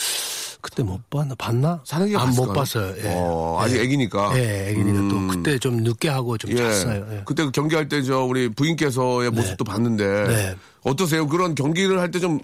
[0.61, 1.83] 그때 못 봤나 봤나?
[1.85, 2.53] 사랑이가 아, 못?
[2.53, 2.95] 봤어요.
[3.03, 3.13] 예.
[3.17, 3.83] 어, 아직 예.
[3.83, 4.33] 애기니까.
[4.39, 5.09] 예, 애기니까 음.
[5.09, 6.57] 또 그때 좀 늦게 하고 좀 예.
[6.57, 7.07] 잤어요.
[7.11, 7.23] 예.
[7.27, 10.55] 그때 그 경기할 때 저 우리 부인께서의 모습도 봤는데 네.
[10.85, 11.27] 어떠세요?
[11.27, 12.39] 그런 경기를 할 때 좀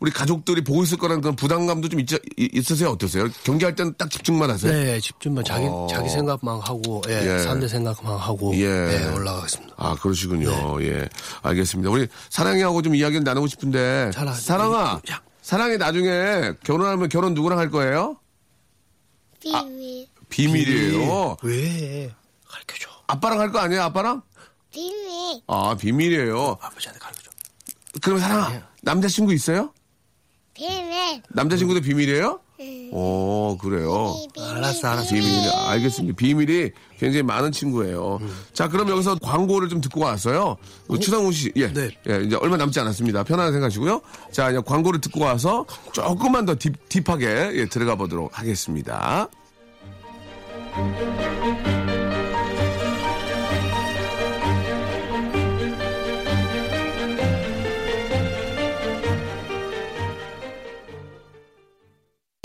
[0.00, 2.90] 우리 가족들이 보고 있을 거라는 그런 부담감도 좀 있, 있으세요?
[2.90, 3.28] 어떠세요?
[3.44, 4.72] 경기할 때는 딱 집중만 하세요?
[4.72, 5.86] 네, 집중만 자기 어.
[5.90, 7.42] 자기 생각만 하고 예, 예.
[7.42, 8.60] 상대 생각만 하고 예.
[8.62, 9.74] 예, 올라가겠습니다.
[9.78, 10.78] 아, 그러시군요.
[10.78, 10.86] 네.
[10.88, 11.08] 예.
[11.42, 11.90] 알겠습니다.
[11.90, 14.10] 우리 사랑이하고 좀 이야기를 나누고 싶은데.
[14.12, 15.00] 사랑- 사랑아.
[15.10, 15.22] 야.
[15.42, 18.16] 사랑이 나중에 결혼하면 결혼 누구랑 할 거예요?
[19.40, 21.36] 비밀 비밀이에요.
[21.42, 22.10] 왜?
[22.48, 22.88] 가르쳐줘.
[23.06, 23.82] 아빠랑 할 거 아니에요?
[23.82, 24.22] 아빠랑?
[24.72, 26.56] 비밀 아, 비밀이에요.
[26.60, 27.30] 아버지한테 가르쳐줘.
[28.02, 29.72] 그럼 사랑아, 남자친구 있어요?
[30.54, 32.40] 비밀 남자친구도 비밀이에요?
[32.92, 34.14] 오, 그래요.
[34.38, 35.10] 알았어, 알았어.
[35.10, 36.16] 비밀이, 알겠습니다.
[36.16, 38.20] 비밀이 굉장히 많은 친구예요.
[38.52, 40.56] 자, 그럼 여기서 광고를 좀 듣고 왔어요.
[41.00, 41.72] 추상훈 씨, 예.
[41.72, 41.90] 네.
[42.08, 43.24] 예, 이제 얼마 남지 않았습니다.
[43.24, 44.00] 편안하게 생각하시고요.
[44.30, 49.28] 자, 이제 광고를 듣고 와서 조금만 더 딥, 딥하게 예, 들어가 보도록 하겠습니다.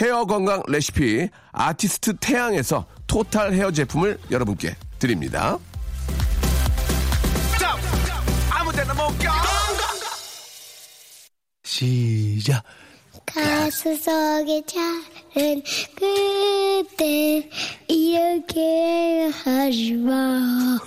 [0.00, 5.58] 헤어 건강 레시피 아티스트 태양에서 토탈 헤어 제품을 여러분께 드립니다.
[11.64, 12.62] 시작.
[13.34, 15.62] 가수 속에 자른
[15.94, 17.48] 그때
[17.88, 20.78] 이렇게 하지 마.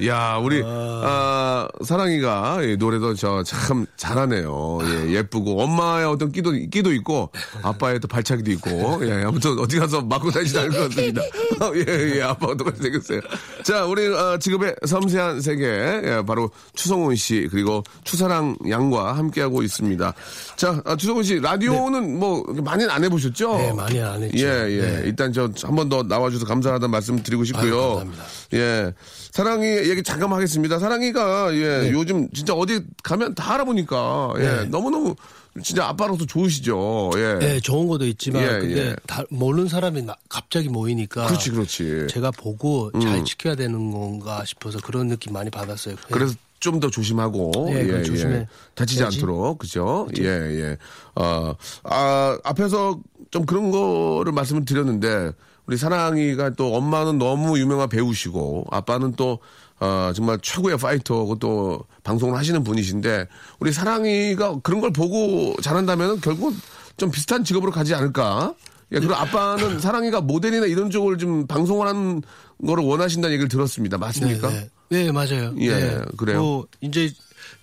[0.06, 4.78] 야, 우리, 아, 사랑이가 예, 노래도 저 참 잘하네요.
[4.82, 7.30] 예, 예쁘고, 엄마의 어떤 끼도, 끼도 있고,
[7.62, 11.22] 아빠의 또 발차기도 있고, 예, 아무튼 어디 가서 맞고 다니지 않을 것 같습니다.
[11.60, 13.20] 어, 예, 예, 아빠가 똑같이 생겼어요.
[13.64, 20.14] 자, 우리, 어, 직업의 섬세한 세계, 예, 바로 추성훈 씨, 그리고 추사랑 양과 함께하고 있습니다.
[20.56, 23.56] 자, 아, 추성훈 씨, 라디오는 뭐, 많이는 안 해보셨죠?
[23.58, 24.38] 네, 많이 안 했죠.
[24.38, 24.80] 예, 예.
[24.80, 25.02] 네.
[25.06, 27.74] 일단 저 한 번 더 나와주셔서 감사하다는 말씀 드리고 싶고요.
[27.74, 28.24] 아유, 감사합니다.
[28.54, 28.94] 예.
[29.32, 30.78] 사랑이 얘기 잠깐 하겠습니다.
[30.78, 34.64] 사랑이가, 예, 요즘 진짜 어디 가면 다 알아보니까, 예, 네.
[34.64, 35.14] 너무너무
[35.62, 37.10] 진짜 아빠로서 좋으시죠.
[37.16, 37.38] 예.
[37.42, 38.96] 예, 좋은 것도 있지만 예, 근데 예.
[39.06, 42.06] 다 모르는 사람이 나- 갑자기 모이니까 그렇지, 그렇지.
[42.08, 45.96] 제가 보고 잘 지켜야 되는 건가 싶어서 그런 느낌 많이 받았어요.
[46.10, 48.46] 그래서 좀 더 조심하고 네, 그건 조심해.
[48.74, 49.16] 다치지 해야지.
[49.18, 50.06] 않도록 그죠?
[50.18, 50.76] 예, 예.
[51.14, 55.32] 어, 아, 앞에서 좀 그런 거를 말씀을 드렸는데
[55.66, 59.38] 우리 사랑이가 또 엄마는 너무 유명한 배우시고 아빠는 또
[59.80, 63.26] 어, 정말 최고의 파이터고 또 방송을 하시는 분이신데
[63.58, 66.54] 우리 사랑이가 그런 걸 보고 잘한다면 결국
[66.98, 68.54] 좀 비슷한 직업으로 가지 않을까?
[68.92, 72.20] 예, 그리고 아빠는 사랑이가 모델이나 이런 쪽을 좀 방송을 하는
[72.66, 73.96] 거를 원하신다는 얘기를 들었습니다.
[73.96, 74.48] 맞습니까?
[74.48, 74.70] 네, 네.
[74.90, 75.54] 네, 맞아요.
[75.58, 76.04] 예, 네.
[76.16, 76.42] 그래요.
[76.42, 77.10] 뭐 이제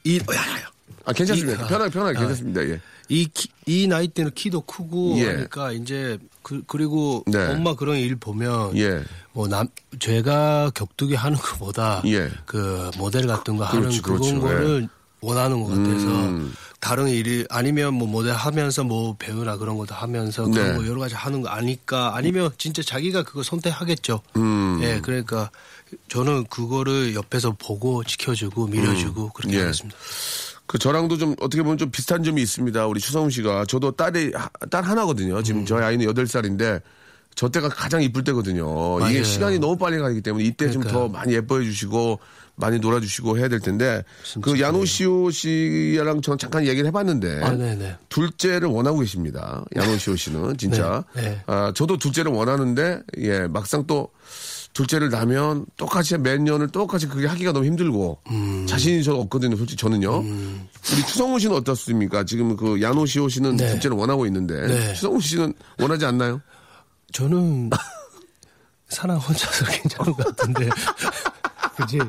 [0.06, 0.72] 이 어, 야, 야, 야.
[1.06, 1.66] 아, 괜찮습니다.
[1.66, 2.62] 이- 편하게, 편하게, 괜찮습니다.
[2.64, 2.80] 예.
[3.10, 5.28] 이, 키- 이 나이 때는 키도 크고 예.
[5.28, 7.38] 하니까 이제 그, 그리고 네.
[7.48, 9.04] 엄마 그런 일 보면 예.
[9.34, 9.68] 뭐남
[10.00, 12.30] 제가 격투기 하는 것보다 예.
[12.46, 14.42] 그 모델 같은 거 하는 그렇지, 그런 그렇죠.
[14.42, 14.88] 거를
[15.22, 16.54] 원하는 것 같아서 음.
[16.80, 20.78] 다른 일이 아니면 뭐 모델 하면서 뭐 배우나 그런 것도 하면서 그런 네.
[20.78, 24.22] 거 여러 가지 하는 거 아니까 아니면 진짜 자기가 그거 선택하겠죠.
[24.36, 24.80] 음.
[24.84, 25.50] 예, 그러니까
[26.10, 29.62] 저는 그거를 옆에서 보고 지켜주고 밀어주고 그렇게 예.
[29.62, 29.98] 하겠습니다.
[30.66, 32.88] 그 저랑도 좀 어떻게 보면 좀 비슷한 점이 있습니다.
[32.88, 35.38] 우리 추성훈 씨가 저도 딸이 하- 딸 하나거든요.
[35.38, 35.44] 음.
[35.44, 36.82] 지금 저희 아이는 8살인데
[37.36, 38.98] 저 때가 가장 이쁠 때거든요.
[39.02, 39.24] 이게 맞아요.
[39.24, 41.08] 시간이 너무 빨리 가기 때문에 이때 좀 더.
[41.08, 42.20] 많이 예뻐해 주시고
[42.56, 44.04] 많이 놀아주시고 해야 될 텐데
[44.42, 47.98] 그 야노시오 씨랑 저는 잠깐 얘기를 해봤는데 아.
[48.10, 49.64] 둘째를 원하고 계십니다.
[49.76, 51.04] 야노시오 씨는 진짜.
[51.16, 51.42] 네, 네.
[51.46, 54.10] 아, 저도 둘째를 원하는데 예 막상 또
[54.78, 58.68] 둘째를 낳으면 똑같이 몇 년을 똑같이 그게 하기가 너무 힘들고 음.
[58.68, 59.56] 자신이 저 없거든요.
[59.56, 60.20] 솔직히 저는요.
[60.20, 62.24] 우리 추성훈 씨는 어떻습니까?
[62.26, 63.72] 지금 그 야노시오 씨는 네.
[63.72, 64.94] 둘째를 원하고 있는데 네.
[64.94, 66.42] 추성훈 씨는 원하지 않나요?
[67.12, 67.72] 저는
[68.90, 70.70] 사람 혼자서 괜찮은 것 같은데.
[71.76, 72.00] 그지?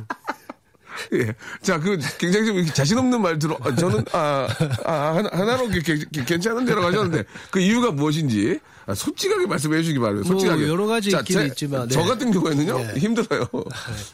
[1.15, 1.35] 예.
[1.63, 3.57] 자, 그 굉장히 좀 자신 없는 말들어.
[3.61, 4.49] 아, 저는 아,
[4.85, 9.83] 아 하나, 하나로 게- 게- 게- 괜찮은 데로 가셨는데 그 이유가 무엇인지 아, 솔직하게 말씀해
[9.83, 10.27] 주시기 바랍니다.
[10.29, 10.63] 솔직하게.
[10.63, 12.07] 뭐 여러 가지 있긴 있지만, 저 네.
[12.09, 12.95] 같은 경우에는요 네.
[13.01, 13.47] 힘들어요.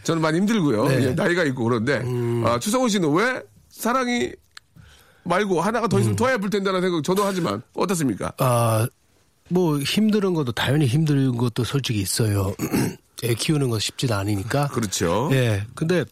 [0.02, 0.88] 저는 많이 힘들고요.
[0.88, 0.96] 네.
[0.96, 1.02] 음.
[1.02, 2.02] 예, 나이가 있고 그런데
[2.44, 4.32] 아, 추성훈 씨는 왜 사랑이
[5.24, 6.00] 말고 하나가 더 음.
[6.00, 8.32] 있으면 더 예쁠 텐데라는 생각 저도 하지만 어떻습니까?
[8.38, 8.86] 아,
[9.48, 12.54] 뭐 힘든 것도 당연히 힘든 것도 솔직히 있어요.
[13.24, 14.68] 애 키우는 거 쉽지도 않으니까.
[14.68, 15.30] 그렇죠.
[15.32, 15.64] 예.
[15.74, 16.04] 근데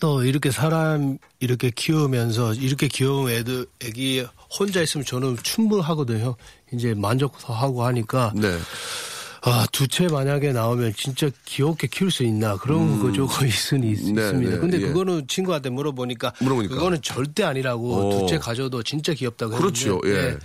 [0.00, 4.26] 또 이렇게 사람 이렇게 키우면서 이렇게 귀여운 애들 애기
[4.58, 6.34] 혼자 있으면 저는 충분하거든요.
[6.72, 8.58] 이제 만족하고 하니까 네.
[9.46, 14.08] 아, 두 채 만약에 나오면 진짜 귀엽게 키울 수 있나 그런 거 조금 있으니 있,
[14.08, 14.14] 음.
[14.14, 14.86] 네, 습니다 네, 근데 예.
[14.86, 16.74] 그거는 친구한테 물어보니까, 물어보니까.
[16.74, 18.18] 그거는 절대 아니라고 오.
[18.20, 20.38] 두채 가져도 진짜 귀엽다고 그렇죠, 했는데 예.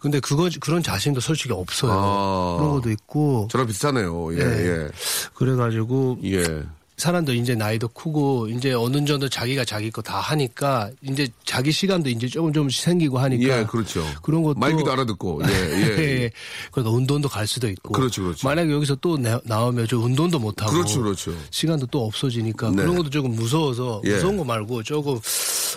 [0.00, 1.92] 근데 그거 그런 자신도 솔직히 없어요.
[1.92, 2.56] 아.
[2.58, 4.34] 그런 것도 있고 저랑 비슷하네요.
[4.34, 4.88] 예, 네.
[5.34, 6.62] 그래 가지고 예.
[6.98, 7.02] 예.
[7.02, 12.08] 사람도 이제 나이도 크고 이제 어느 정도 자기가 자기 거 다 하니까 이제 자기 시간도
[12.10, 14.04] 이제 조금 조금씩 생기고 하니까 예, 그렇죠.
[14.22, 15.98] 그런 것도 말귀도 알아듣고, 예, 예.
[16.22, 16.30] 예.
[16.72, 18.46] 그래도 운동도 갈 수도 있고 그렇죠, 그렇죠.
[18.46, 21.32] 만약에 여기서 또 나, 나오면 저 운동도 못 하고 그렇죠, 그렇죠.
[21.50, 22.76] 시간도 또 없어지니까 네.
[22.76, 24.12] 그런 것도 조금 무서워서 예.
[24.14, 25.18] 무서운 거 말고 조금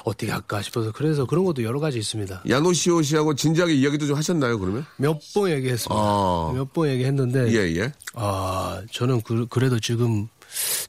[0.05, 2.43] 어떻게 할까 싶어서 그래서 그런 것도 여러 가지 있습니다.
[2.47, 4.85] 야노시오 씨하고 진지하게 이야기도 좀 하셨나요, 그러면?
[4.97, 5.95] 몇 번 얘기했습니다.
[5.95, 6.51] 아.
[6.55, 7.91] 몇번 얘기했는데 예, 예.
[8.13, 10.27] 아 저는 그, 그래도 지금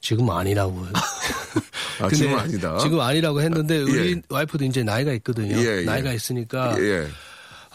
[0.01, 0.87] 지금 아니라고.
[2.01, 2.79] 아, 지금은 아니다.
[2.79, 4.23] 지금 아니라고 했는데 우리 예.
[4.29, 5.57] 와이프도 이제 나이가 있거든요.
[5.57, 5.85] 예, 예.
[5.85, 7.07] 나이가 있으니까 예.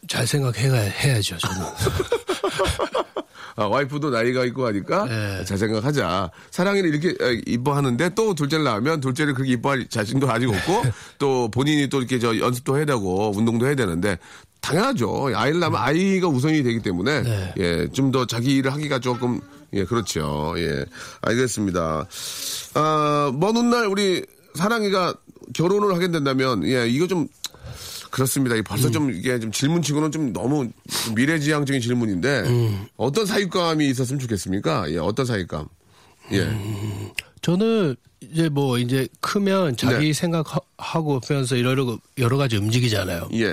[0.08, 1.38] 잘 생각해 해야죠.
[1.38, 1.62] 저는.
[3.58, 5.46] 아, 와이프도 나이가 있고 하니까 네.
[5.46, 6.30] 잘 생각하자.
[6.52, 10.84] 사랑이를 이렇게 어, 이뻐하는데 또 둘째를 낳으면 둘째를 그렇게 이뻐할 자신도 아직 없고
[11.20, 14.18] 또 본인이 또 이렇게 저 연습도 해야 되고 운동도 해야 되는데
[14.60, 15.32] 당연하죠.
[15.34, 17.54] 아이를 낳으면 아이가 우선이 되기 때문에 네.
[17.58, 19.40] 예, 좀 더 자기 일을 하기가 조금
[19.76, 20.56] 예, 그렇죠.
[20.58, 20.86] 예.
[21.22, 22.08] 알겠습니다.
[22.74, 25.14] 아, 먼 훗날 우리 사랑이가
[25.54, 27.28] 결혼을 하게 된다면 예, 이거 좀
[28.10, 28.56] 그렇습니다.
[28.66, 30.70] 벌써 좀 이게 좀 질문치고는 좀 너무
[31.16, 32.44] 미래지향적인 질문인데
[32.96, 34.90] 어떤 사육감이 있었으면 좋겠습니까?
[34.92, 35.68] 예, 어떤 사육감?
[36.32, 36.50] 예,
[37.42, 40.14] 저는 이제 뭐 이제 크면 자기 네.
[40.14, 43.28] 생각하고 하면서 여러 여러 가지 움직이잖아요.
[43.34, 43.52] 예,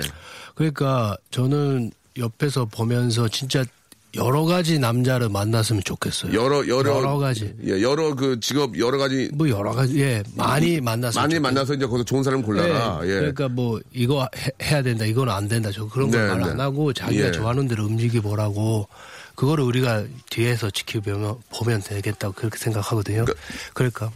[0.55, 3.65] 그러니까 저는 옆에서 보면서 진짜
[4.15, 6.33] 여러 가지 남자를 만났으면 좋겠어요.
[6.33, 7.53] 여러 여러 여러 가지.
[7.65, 11.85] 예, 여러 그 직업 여러 가지 뭐 여러 가지 예 많이 만나서 많이 만나서 이제
[11.85, 12.99] 거기서 좋은 사람 골라라.
[13.03, 13.07] 예.
[13.07, 14.27] 그러니까 뭐 이거
[14.61, 16.61] 해, 야 된다 이건 안 된다 저 그런 네, 걸말안 네.
[16.61, 17.31] 하고 자기가 예.
[17.31, 18.87] 좋아하는 대로 움직여 보라고
[19.35, 23.25] 그거를 우리가 뒤에서 지켜보면 보면 되겠다고 그렇게 생각하거든요.
[23.25, 23.33] 그,
[23.75, 24.11] 러니까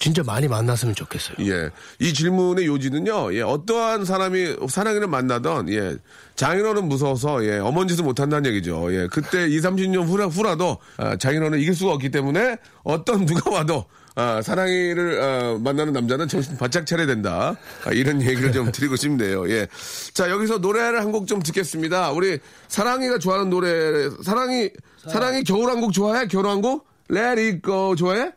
[0.00, 1.36] 진짜 많이 만났으면 좋겠어요.
[1.50, 1.70] 예.
[1.98, 5.96] 이 질문의 요지는요, 예, 어떠한 사람이 사랑이를 만나던, 예,
[6.36, 8.94] 장인어른 무서워서, 예, 어머니 짓을 못한다는 얘기죠.
[8.94, 13.86] 예, 그때 2, 30년 후라, 후라도, 아, 장인어른을 이길 수가 없기 때문에 어떤 누가 와도,
[14.14, 17.56] 아, 사랑이를, 아, 만나는 남자는 정신 바짝 차려야 된다.
[17.84, 19.48] 아, 이런 얘기를 좀 드리고 싶네요.
[19.50, 19.66] 예.
[20.12, 22.10] 자, 여기서 노래를 한 곡 좀 듣겠습니다.
[22.12, 24.70] 우리 사랑이가 좋아하는 노래, 사랑이,
[25.08, 26.26] 사랑이 겨울왕국 좋아해?
[26.26, 26.86] 겨울왕국?
[27.10, 28.32] Let it go 좋아해?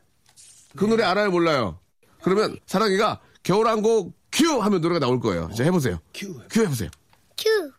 [0.76, 1.78] 그 노래 알아요, 몰라요?
[2.24, 5.50] 그러면 사랑이가 겨울왕국 큐 하면 노래가 나올 거예요.
[5.56, 6.00] 자, 해보세요.
[6.14, 6.34] 큐.
[6.50, 6.90] 큐 해보세요.
[7.38, 7.72] 큐.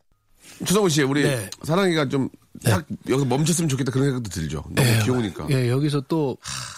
[0.64, 1.48] 추성훈 씨, 우리 네.
[1.62, 2.28] 사랑이가 좀
[2.64, 4.62] 딱 여기서 멈췄으면 좋겠다 그런 생각도 들죠.
[4.70, 5.46] 너무 귀여우니까.
[5.50, 6.36] 예, 여기서 또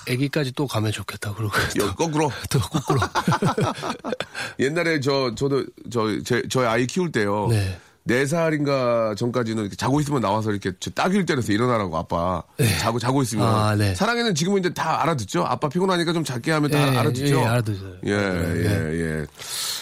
[0.08, 1.34] 아기까지 또 가면 좋겠다.
[1.34, 2.30] 그러고 여- 거꾸로.
[2.48, 3.00] 또 거꾸로.
[4.60, 7.48] 옛날에 저, 저도 저, 제, 저희 아이 키울 때요.
[7.50, 7.78] 네.
[8.06, 12.42] 네 살인가 전까지는 이렇게 자고 있으면 나와서 이렇게 저 따귀를 때려서 일어나라고 아빠
[12.78, 13.94] 자고 자고 있으면 아, 네.
[13.94, 17.94] 사랑에는 지금은 이제 다 알아듣죠 아빠 피곤하니까 좀 작게 하면 다 예, 알아듣죠 예, 알아듣어요.
[18.06, 19.24] 예, 예,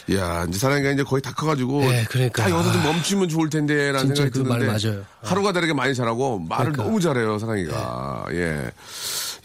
[0.09, 0.17] 예.
[0.17, 1.83] 야, 이제 사랑이가 이제 거의 다 커 가지고.
[1.85, 2.43] 예, 그러니까.
[2.45, 4.89] 다 여기서 좀 멈추면 좋을 텐데라는 생각이 그말 드는데.
[4.89, 5.05] 맞아요.
[5.23, 6.83] 하루가 다르게 많이 잘하고 말을 그러니까.
[6.85, 8.27] 너무 잘해요, 사랑이가.
[8.33, 8.71] 예.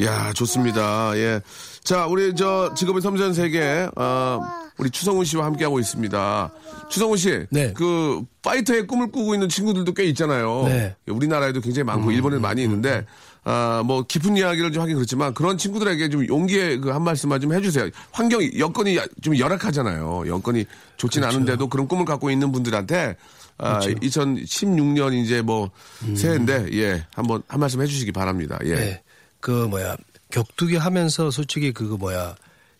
[0.03, 1.15] 야, 좋습니다.
[1.17, 1.41] 예.
[1.83, 4.41] 자, 우리 저 직업의 섬세한 세계, 어,
[4.77, 6.51] 우리 추성훈 씨와 함께하고 있습니다.
[6.89, 7.45] 추성훈 씨.
[7.49, 7.73] 네.
[7.73, 10.63] 그, 파이터의 꿈을 꾸고 있는 친구들도 꽤 있잖아요.
[10.65, 10.95] 네.
[11.07, 13.05] 우리나라에도 굉장히 많고, 일본에도 많이 있는데,
[13.43, 17.53] 아, 뭐, 깊은 이야기를 좀 하긴 그렇지만, 그런 친구들에게 좀 용기의 그 한 말씀만 좀
[17.53, 17.89] 해주세요.
[18.11, 20.27] 환경이, 여건이 좀 열악하잖아요.
[20.27, 20.65] 여건이
[20.97, 21.35] 좋진 그렇죠.
[21.37, 23.15] 않은데도 그런 꿈을 갖고 있는 분들한테,
[23.57, 25.71] 아, 2016년 이제 뭐,
[26.15, 28.59] 새해인데, 예, 한번 한 말씀 해주시기 바랍니다.
[28.65, 28.75] 예.
[28.75, 29.01] 네.
[29.39, 29.95] 그 뭐야
[30.31, 32.35] 격투기 하면서 솔직히 그거 뭐야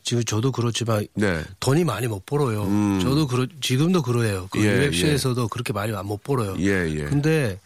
[0.07, 1.43] 지금 저도 그렇지만 네.
[1.59, 2.63] 돈이 많이 못 벌어요.
[3.01, 4.47] 저도 그러 지금도 그래요.
[4.49, 6.55] 그 예, UFC에서도 그렇게 많이 못 벌어요.
[6.59, 7.03] 예, 예.
[7.03, 7.59] 근데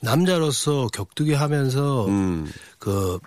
[0.00, 2.50] 남자로서 격투기 하면서 음.
[2.78, 3.18] 그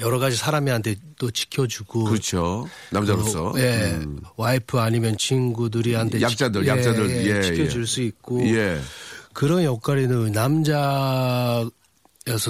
[0.00, 2.66] 여러 가지 사람한테 또 지켜주고 그렇죠.
[2.90, 3.52] 남자로서.
[3.52, 3.92] 그, 예.
[3.92, 4.18] 음.
[4.36, 7.10] 와이프 아니면 친구들이한테 약자들, 지- 약자들.
[7.10, 7.86] 예, 예, 지켜줄 예.
[7.86, 8.80] 수 있고 예.
[9.34, 11.70] 그런 역할에는 남자여서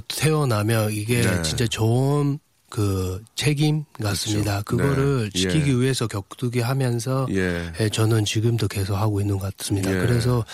[0.09, 1.43] 태어나면 이게 네.
[1.43, 2.39] 진짜 좋은
[2.71, 4.63] 그 책임 같습니다.
[4.63, 4.89] 그렇죠.
[4.95, 5.39] 그거를 네.
[5.41, 5.75] 지키기 예.
[5.75, 7.71] 위해서 격투기 하면서 예.
[7.81, 9.93] 예, 저는 지금도 계속 하고 있는 것 같습니다.
[9.93, 9.99] 예.
[9.99, 10.45] 그래서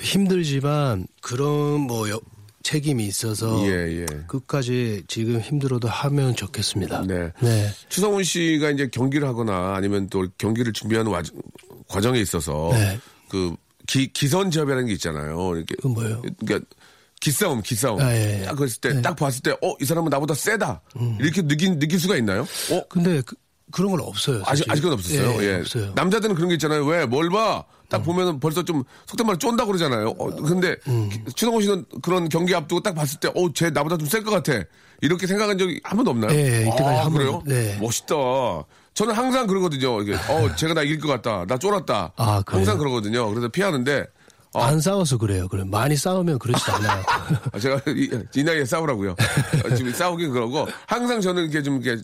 [0.00, 2.20] 힘들지만 그런 뭐 여-
[2.62, 4.06] 책임이 있어서 예, 예.
[4.26, 7.02] 끝까지 지금 힘들어도 하면 좋겠습니다.
[7.06, 7.32] 네.
[7.40, 7.70] 네.
[7.88, 11.22] 추성훈 씨가 이제 경기를 하거나 아니면 또 경기를 준비하는 와-
[11.86, 12.98] 과정에 있어서 네.
[13.28, 13.54] 그
[13.86, 15.56] 기, 기선 제압이라는 게 있잖아요.
[15.56, 16.20] 이렇게 그 뭐예요?
[16.44, 16.66] 그러니까
[17.20, 18.00] 기싸움, 기싸움.
[18.00, 18.44] 아, 예, 예.
[18.44, 18.96] 딱 그랬을 때, 네.
[18.96, 19.02] 음.
[19.02, 20.80] 딱 봤을 때, 어, 이 사람은 나보다 세다.
[21.20, 22.42] 이렇게 느낀, 느낄 수가 있나요?
[22.70, 22.82] 어?
[22.88, 23.34] 근데 그,
[23.72, 24.36] 그런 건 없어요.
[24.46, 24.70] 아직, 솔직히.
[24.70, 25.42] 아직은 없었어요.
[25.42, 25.54] 예, 예.
[25.60, 25.92] 없어요.
[25.94, 26.84] 남자들은 그런 게 있잖아요.
[26.86, 27.06] 왜?
[27.06, 27.64] 뭘 봐?
[27.90, 30.14] 딱 보면은 벌써 좀 속된 말로 쫀다 그러잖아요.
[30.18, 31.08] 어, 근데 음.
[31.34, 34.62] 추성훈 씨는 그런 경기 앞두고 딱 봤을 때, 어, 쟤 나보다 좀 셀 것 같아.
[35.00, 36.32] 이렇게 생각한 적이 한 번도 없나요?
[36.38, 37.32] 예, 이때까지 아, 한 그래요?
[37.32, 37.78] 번도, 네.
[37.80, 38.14] 멋있다.
[38.94, 40.02] 저는 항상 그러거든요.
[40.02, 41.44] 이게, 어, 제가 나 이길 것 같다.
[41.46, 42.12] 나 쫄았다.
[42.16, 42.42] 아?
[42.46, 43.28] 항상 그러거든요.
[43.30, 44.04] 그래서 피하는데,
[44.54, 45.48] 어, 안 싸워서 그래요.
[45.48, 47.02] 그래 많이 싸우면 그렇지 않아요.
[47.52, 49.14] 아, 제가 이, 이 나이에 싸우라고요.
[49.64, 52.02] 아, 지금 싸우긴 그러고 항상 저는 이렇게 좀 이렇게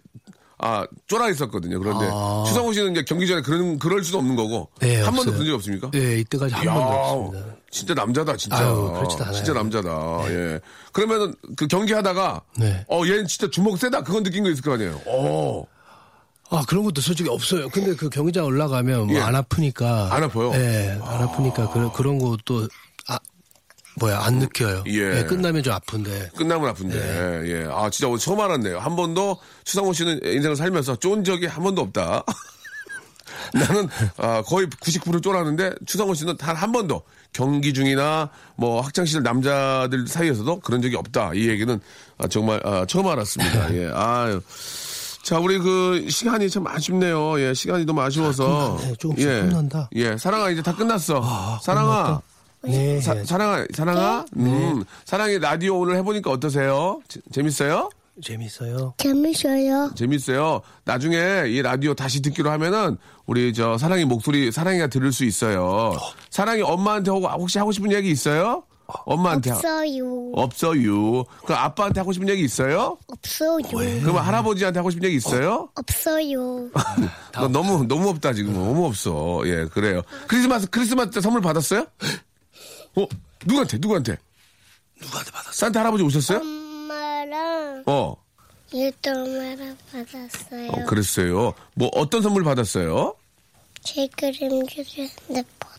[0.58, 1.78] 아 쫄아 있었거든요.
[1.80, 2.44] 그런데 아.
[2.46, 5.32] 추성훈 씨는 이제 경기 전에 그런 그럴 수도 없는 거고 네, 한 번도.
[5.32, 5.90] 그런 적 없습니까?
[5.90, 7.54] 네, 이때까지 한 이야, 번도 없습니다.
[7.70, 8.58] 진짜 남자다 진짜.
[8.58, 9.34] 아유, 그렇지도 않아요.
[9.36, 10.22] 진짜 남자다.
[10.28, 10.60] 예.
[10.92, 12.84] 그러면은 그 경기 하다가 네.
[12.88, 15.00] 어 얘는 진짜 주먹 세다 그건 느낀 거 있을 거 아니에요.
[15.06, 15.64] 어.
[16.50, 17.68] 아 그런 것도 솔직히 없어요.
[17.70, 19.20] 근데 그 경기장 올라가면 뭐 예.
[19.20, 20.50] 안 아프니까 안 아파요?
[20.52, 22.68] 네, 안 아프니까 그런 그런 것도
[23.08, 23.18] 아
[23.96, 24.84] 뭐야 안 느껴요.
[24.86, 25.10] 예.
[25.10, 26.30] 네, 끝나면 좀 아픈데.
[26.36, 27.50] 끝나면 아픈데, 네.
[27.50, 27.68] 예.
[27.70, 28.78] 아, 진짜 오늘 처음 알았네요.
[28.78, 32.24] 한 번도 추상훈 씨는 인생을 살면서 쫀 적이 한 번도 없다.
[33.54, 37.02] 나는 아, 거의 90% 쫄았는데 추상훈 씨는 단 한 번도
[37.32, 41.32] 경기 중이나 뭐 학창 시절 남자들 사이에서도 그런 적이 없다.
[41.34, 41.80] 이 얘기는
[42.18, 43.74] 아, 정말 아, 처음 알았습니다.
[43.76, 43.90] 예.
[43.92, 44.40] 아유.
[45.24, 47.40] 자, 우리 그 시간이 참 아쉽네요.
[47.40, 48.76] 예, 시간이 너무 아쉬워서.
[48.76, 48.96] 끝났네.
[48.96, 49.40] 조금씩 예.
[49.40, 49.88] 끝난다.
[49.96, 51.58] 예, 사랑아 이제 다 끝났어.
[51.62, 52.20] 사랑아.
[52.62, 53.00] 네.
[53.00, 57.00] 사, 사랑아, 사랑아, 음, 사랑이 라디오 오늘 해보니까 어떠세요?
[57.08, 57.90] 재- 재밌어요?
[58.22, 58.94] 재밌어요.
[58.98, 59.90] 재밌어요.
[59.96, 60.60] 재밌어요.
[60.84, 65.92] 나중에 이 라디오 다시 듣기로 하면은 우리 저 사랑이 목소리 사랑이가 들을 수 있어요.
[66.30, 68.62] 사랑이 엄마한테 혹- 혹시 하고 싶은 얘기 있어요?
[68.86, 69.50] 엄마한테.
[69.50, 70.32] 하- 없어요.
[70.34, 71.24] 없어요.
[71.46, 72.98] 그 아빠한테 하고 싶은 얘기 있어요?
[73.06, 73.58] 없어요.
[74.02, 75.68] 그럼 할아버지한테 하고 싶은 얘기 있어요?
[75.74, 76.68] 없어요.
[77.34, 79.40] 너 너무 너무 없다 지금 너무 없어.
[79.46, 80.02] 예 그래요.
[80.28, 81.86] 크리스마스 크리스마스 때 선물 받았어요?
[82.96, 83.06] 어
[83.46, 84.18] 누구한테 누구한테?
[85.00, 85.52] 누구한테 받았어?
[85.52, 86.38] 산타 할아버지 오셨어요?
[86.38, 88.16] 엄마랑 어,
[88.72, 90.70] 유도마랑 받았어요.
[90.70, 91.54] 어 그랬어요.
[91.74, 93.14] 뭐 어떤 선물 받았어요?
[93.82, 95.70] 제 그림 주제 핸드폰.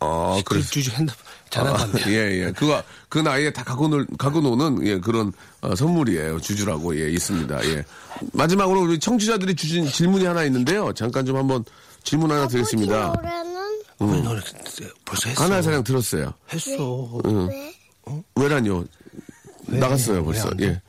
[0.00, 0.62] 어그 그랬.
[0.70, 2.02] 주주 핸드폰 전화 받네.
[2.08, 2.52] 예, 예.
[2.52, 6.40] 그거, 그 나이에 다 갖고, 놀, 갖고 노는, 예, 그런, 어, 선물이에요.
[6.40, 7.64] 주주라고, 예, 있습니다.
[7.66, 7.84] 예.
[8.32, 10.92] 마지막으로 우리 청취자들이 주신 질문이 하나 있는데요.
[10.92, 11.64] 잠깐 좀 한번
[12.04, 13.06] 질문 하나 드리겠습니다.
[13.06, 14.40] 아버지 노래는 우리 노래
[15.04, 15.44] 벌써 했어.
[15.44, 16.32] 하나의 사냥 들었어요.
[16.52, 17.20] 했어.
[17.24, 17.74] 왜?
[18.36, 18.84] 왜란요?
[19.66, 20.44] 나갔어요, 벌써.
[20.46, 20.64] 왜안 돼?
[20.66, 20.82] 예.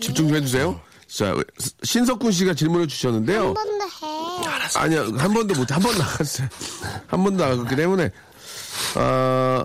[0.00, 0.80] 집중 좀 해주세요.
[1.06, 1.34] 자,
[1.84, 3.48] 신석군 씨가 질문을 주셨는데요.
[3.48, 4.78] 한번더 해.
[4.78, 6.48] 아니야, 한 번도 못, 한 번 나갔어요.
[7.06, 8.10] 한 번 나갔기 때문에,
[8.96, 9.64] 아,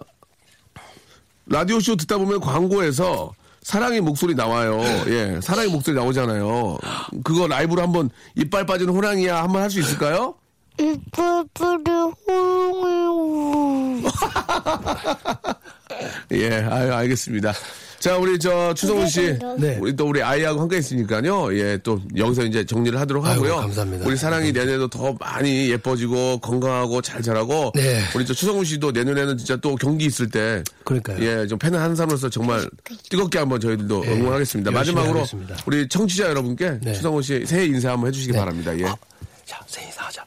[1.46, 3.32] 라디오 쇼 듣다 보면 광고에서
[3.64, 4.82] 사랑의 목소리 나와요.
[5.08, 6.78] 예, 사랑의 목소리 나오잖아요.
[7.24, 10.36] 그거 라이브로 한번 이빨 빠지는 호랑이야 한번 할 수 있을까요?
[10.80, 14.04] 이쁘쁘르 호롱이
[16.34, 17.54] 예, 아유, 알겠습니다.
[18.00, 19.78] 자, 우리 저 추성훈 씨, 네.
[19.82, 21.54] 우리 또 우리 아이하고 함께 있으니까요.
[21.58, 23.56] 예, 또 여기서 이제 정리를 하도록 아이고, 하고요.
[23.58, 24.06] 감사합니다.
[24.06, 27.74] 우리 사랑이 내년에도 더 많이 예뻐지고 건강하고 잘 자라고.
[27.76, 28.02] 네.
[28.16, 31.22] 우리 저 추성훈 씨도 내년에는 진짜 또 경기 있을 때, 그러니까요.
[31.22, 32.70] 예, 좀 팬을 한 사람으로서 정말
[33.10, 34.72] 뜨겁게 한번 저희들도 예, 응원하겠습니다.
[34.72, 35.58] 마지막으로 하겠습니다.
[35.66, 36.94] 우리 청취자 여러분께 네.
[36.94, 38.78] 추성훈 씨 새해 인사 한번 해주시기 바랍니다.
[38.80, 38.86] 예.
[38.86, 38.98] 어,
[39.46, 40.24] 자, 새해 인사하자.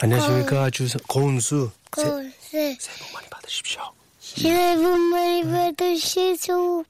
[0.00, 0.68] 안녕하십니까.
[0.70, 1.70] 주성, 고은수.
[1.96, 3.80] 새, 고스 새해 복 많이 받으십시오.
[4.36, 6.84] 새해 복 많이 받으시죠.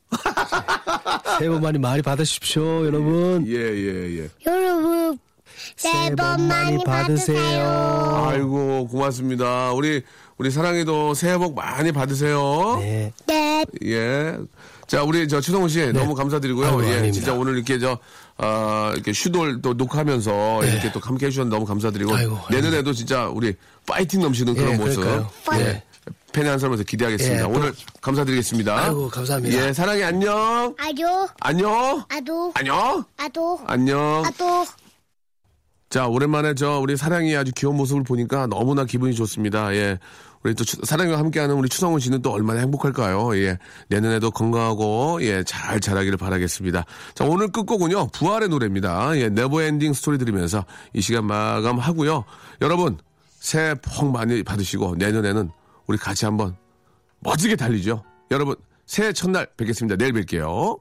[1.38, 3.44] 새해 복 많이 많이 받으십시오, 여러분.
[3.46, 4.28] 예, 예, 예.
[4.46, 5.18] 여러분
[5.76, 8.26] 새해 복 많이 받으세요.
[8.28, 9.72] 아이고, 고맙습니다.
[9.72, 10.02] 우리,
[10.38, 12.78] 우리 사랑이도 새해 복 많이 받으세요.
[12.80, 13.12] 네.
[13.26, 13.64] 네.
[13.84, 14.38] 예.
[14.86, 16.66] 자, 우리 저 추성훈 씨 너무 감사드리고요.
[16.66, 16.92] 아이고, 예.
[16.92, 17.12] 아닙니다.
[17.12, 17.98] 진짜 오늘 이렇게 저,
[18.36, 22.12] 아, 이렇게 슈돌 또 녹화하면서 이렇게 또 함께 해주셔서 너무 감사드리고.
[22.12, 22.20] 네.
[22.20, 23.54] 아이고, 내년에도 진짜 우리
[23.86, 25.04] 파이팅 넘치는 그런 예, 모습.
[25.54, 25.82] 예.
[26.34, 27.38] 팬의 한 사람에서 기대하겠습니다.
[27.38, 28.76] 예, 또- 오늘 감사드리겠습니다.
[28.76, 29.56] 아이고, 감사합니다.
[29.68, 30.74] 예, 사랑이 안녕.
[30.78, 32.04] 아요 안녕.
[32.10, 33.04] 아도 안녕.
[33.16, 34.22] 아도 안녕.
[34.26, 34.66] 아도
[35.90, 39.72] 자, 오랜만에 저 우리 사랑이 아주 귀여운 모습을 보니까 너무나 기분이 좋습니다.
[39.76, 39.98] 예.
[40.42, 43.34] 우리 또 추- 사랑이와 함께하는 우리 추성훈 씨는 또 얼마나 행복할까요?
[43.38, 43.56] 예.
[43.88, 46.84] 내년에도 건강하고 예, 잘 자라기를 바라겠습니다.
[47.14, 48.08] 자, 오늘 끝곡은요.
[48.08, 49.16] 부활의 노래입니다.
[49.18, 52.24] 예, Never Ending Story 들으면서 이 시간 마감하고요.
[52.60, 52.98] 여러분,
[53.38, 55.50] 새해 복 많이 받으시고 내년에는
[55.86, 56.56] 우리 같이 한번
[57.20, 58.04] 멋지게 달리죠.
[58.30, 59.96] 여러분, 새해 첫날 뵙겠습니다.
[59.96, 60.80] 내일 뵐게요.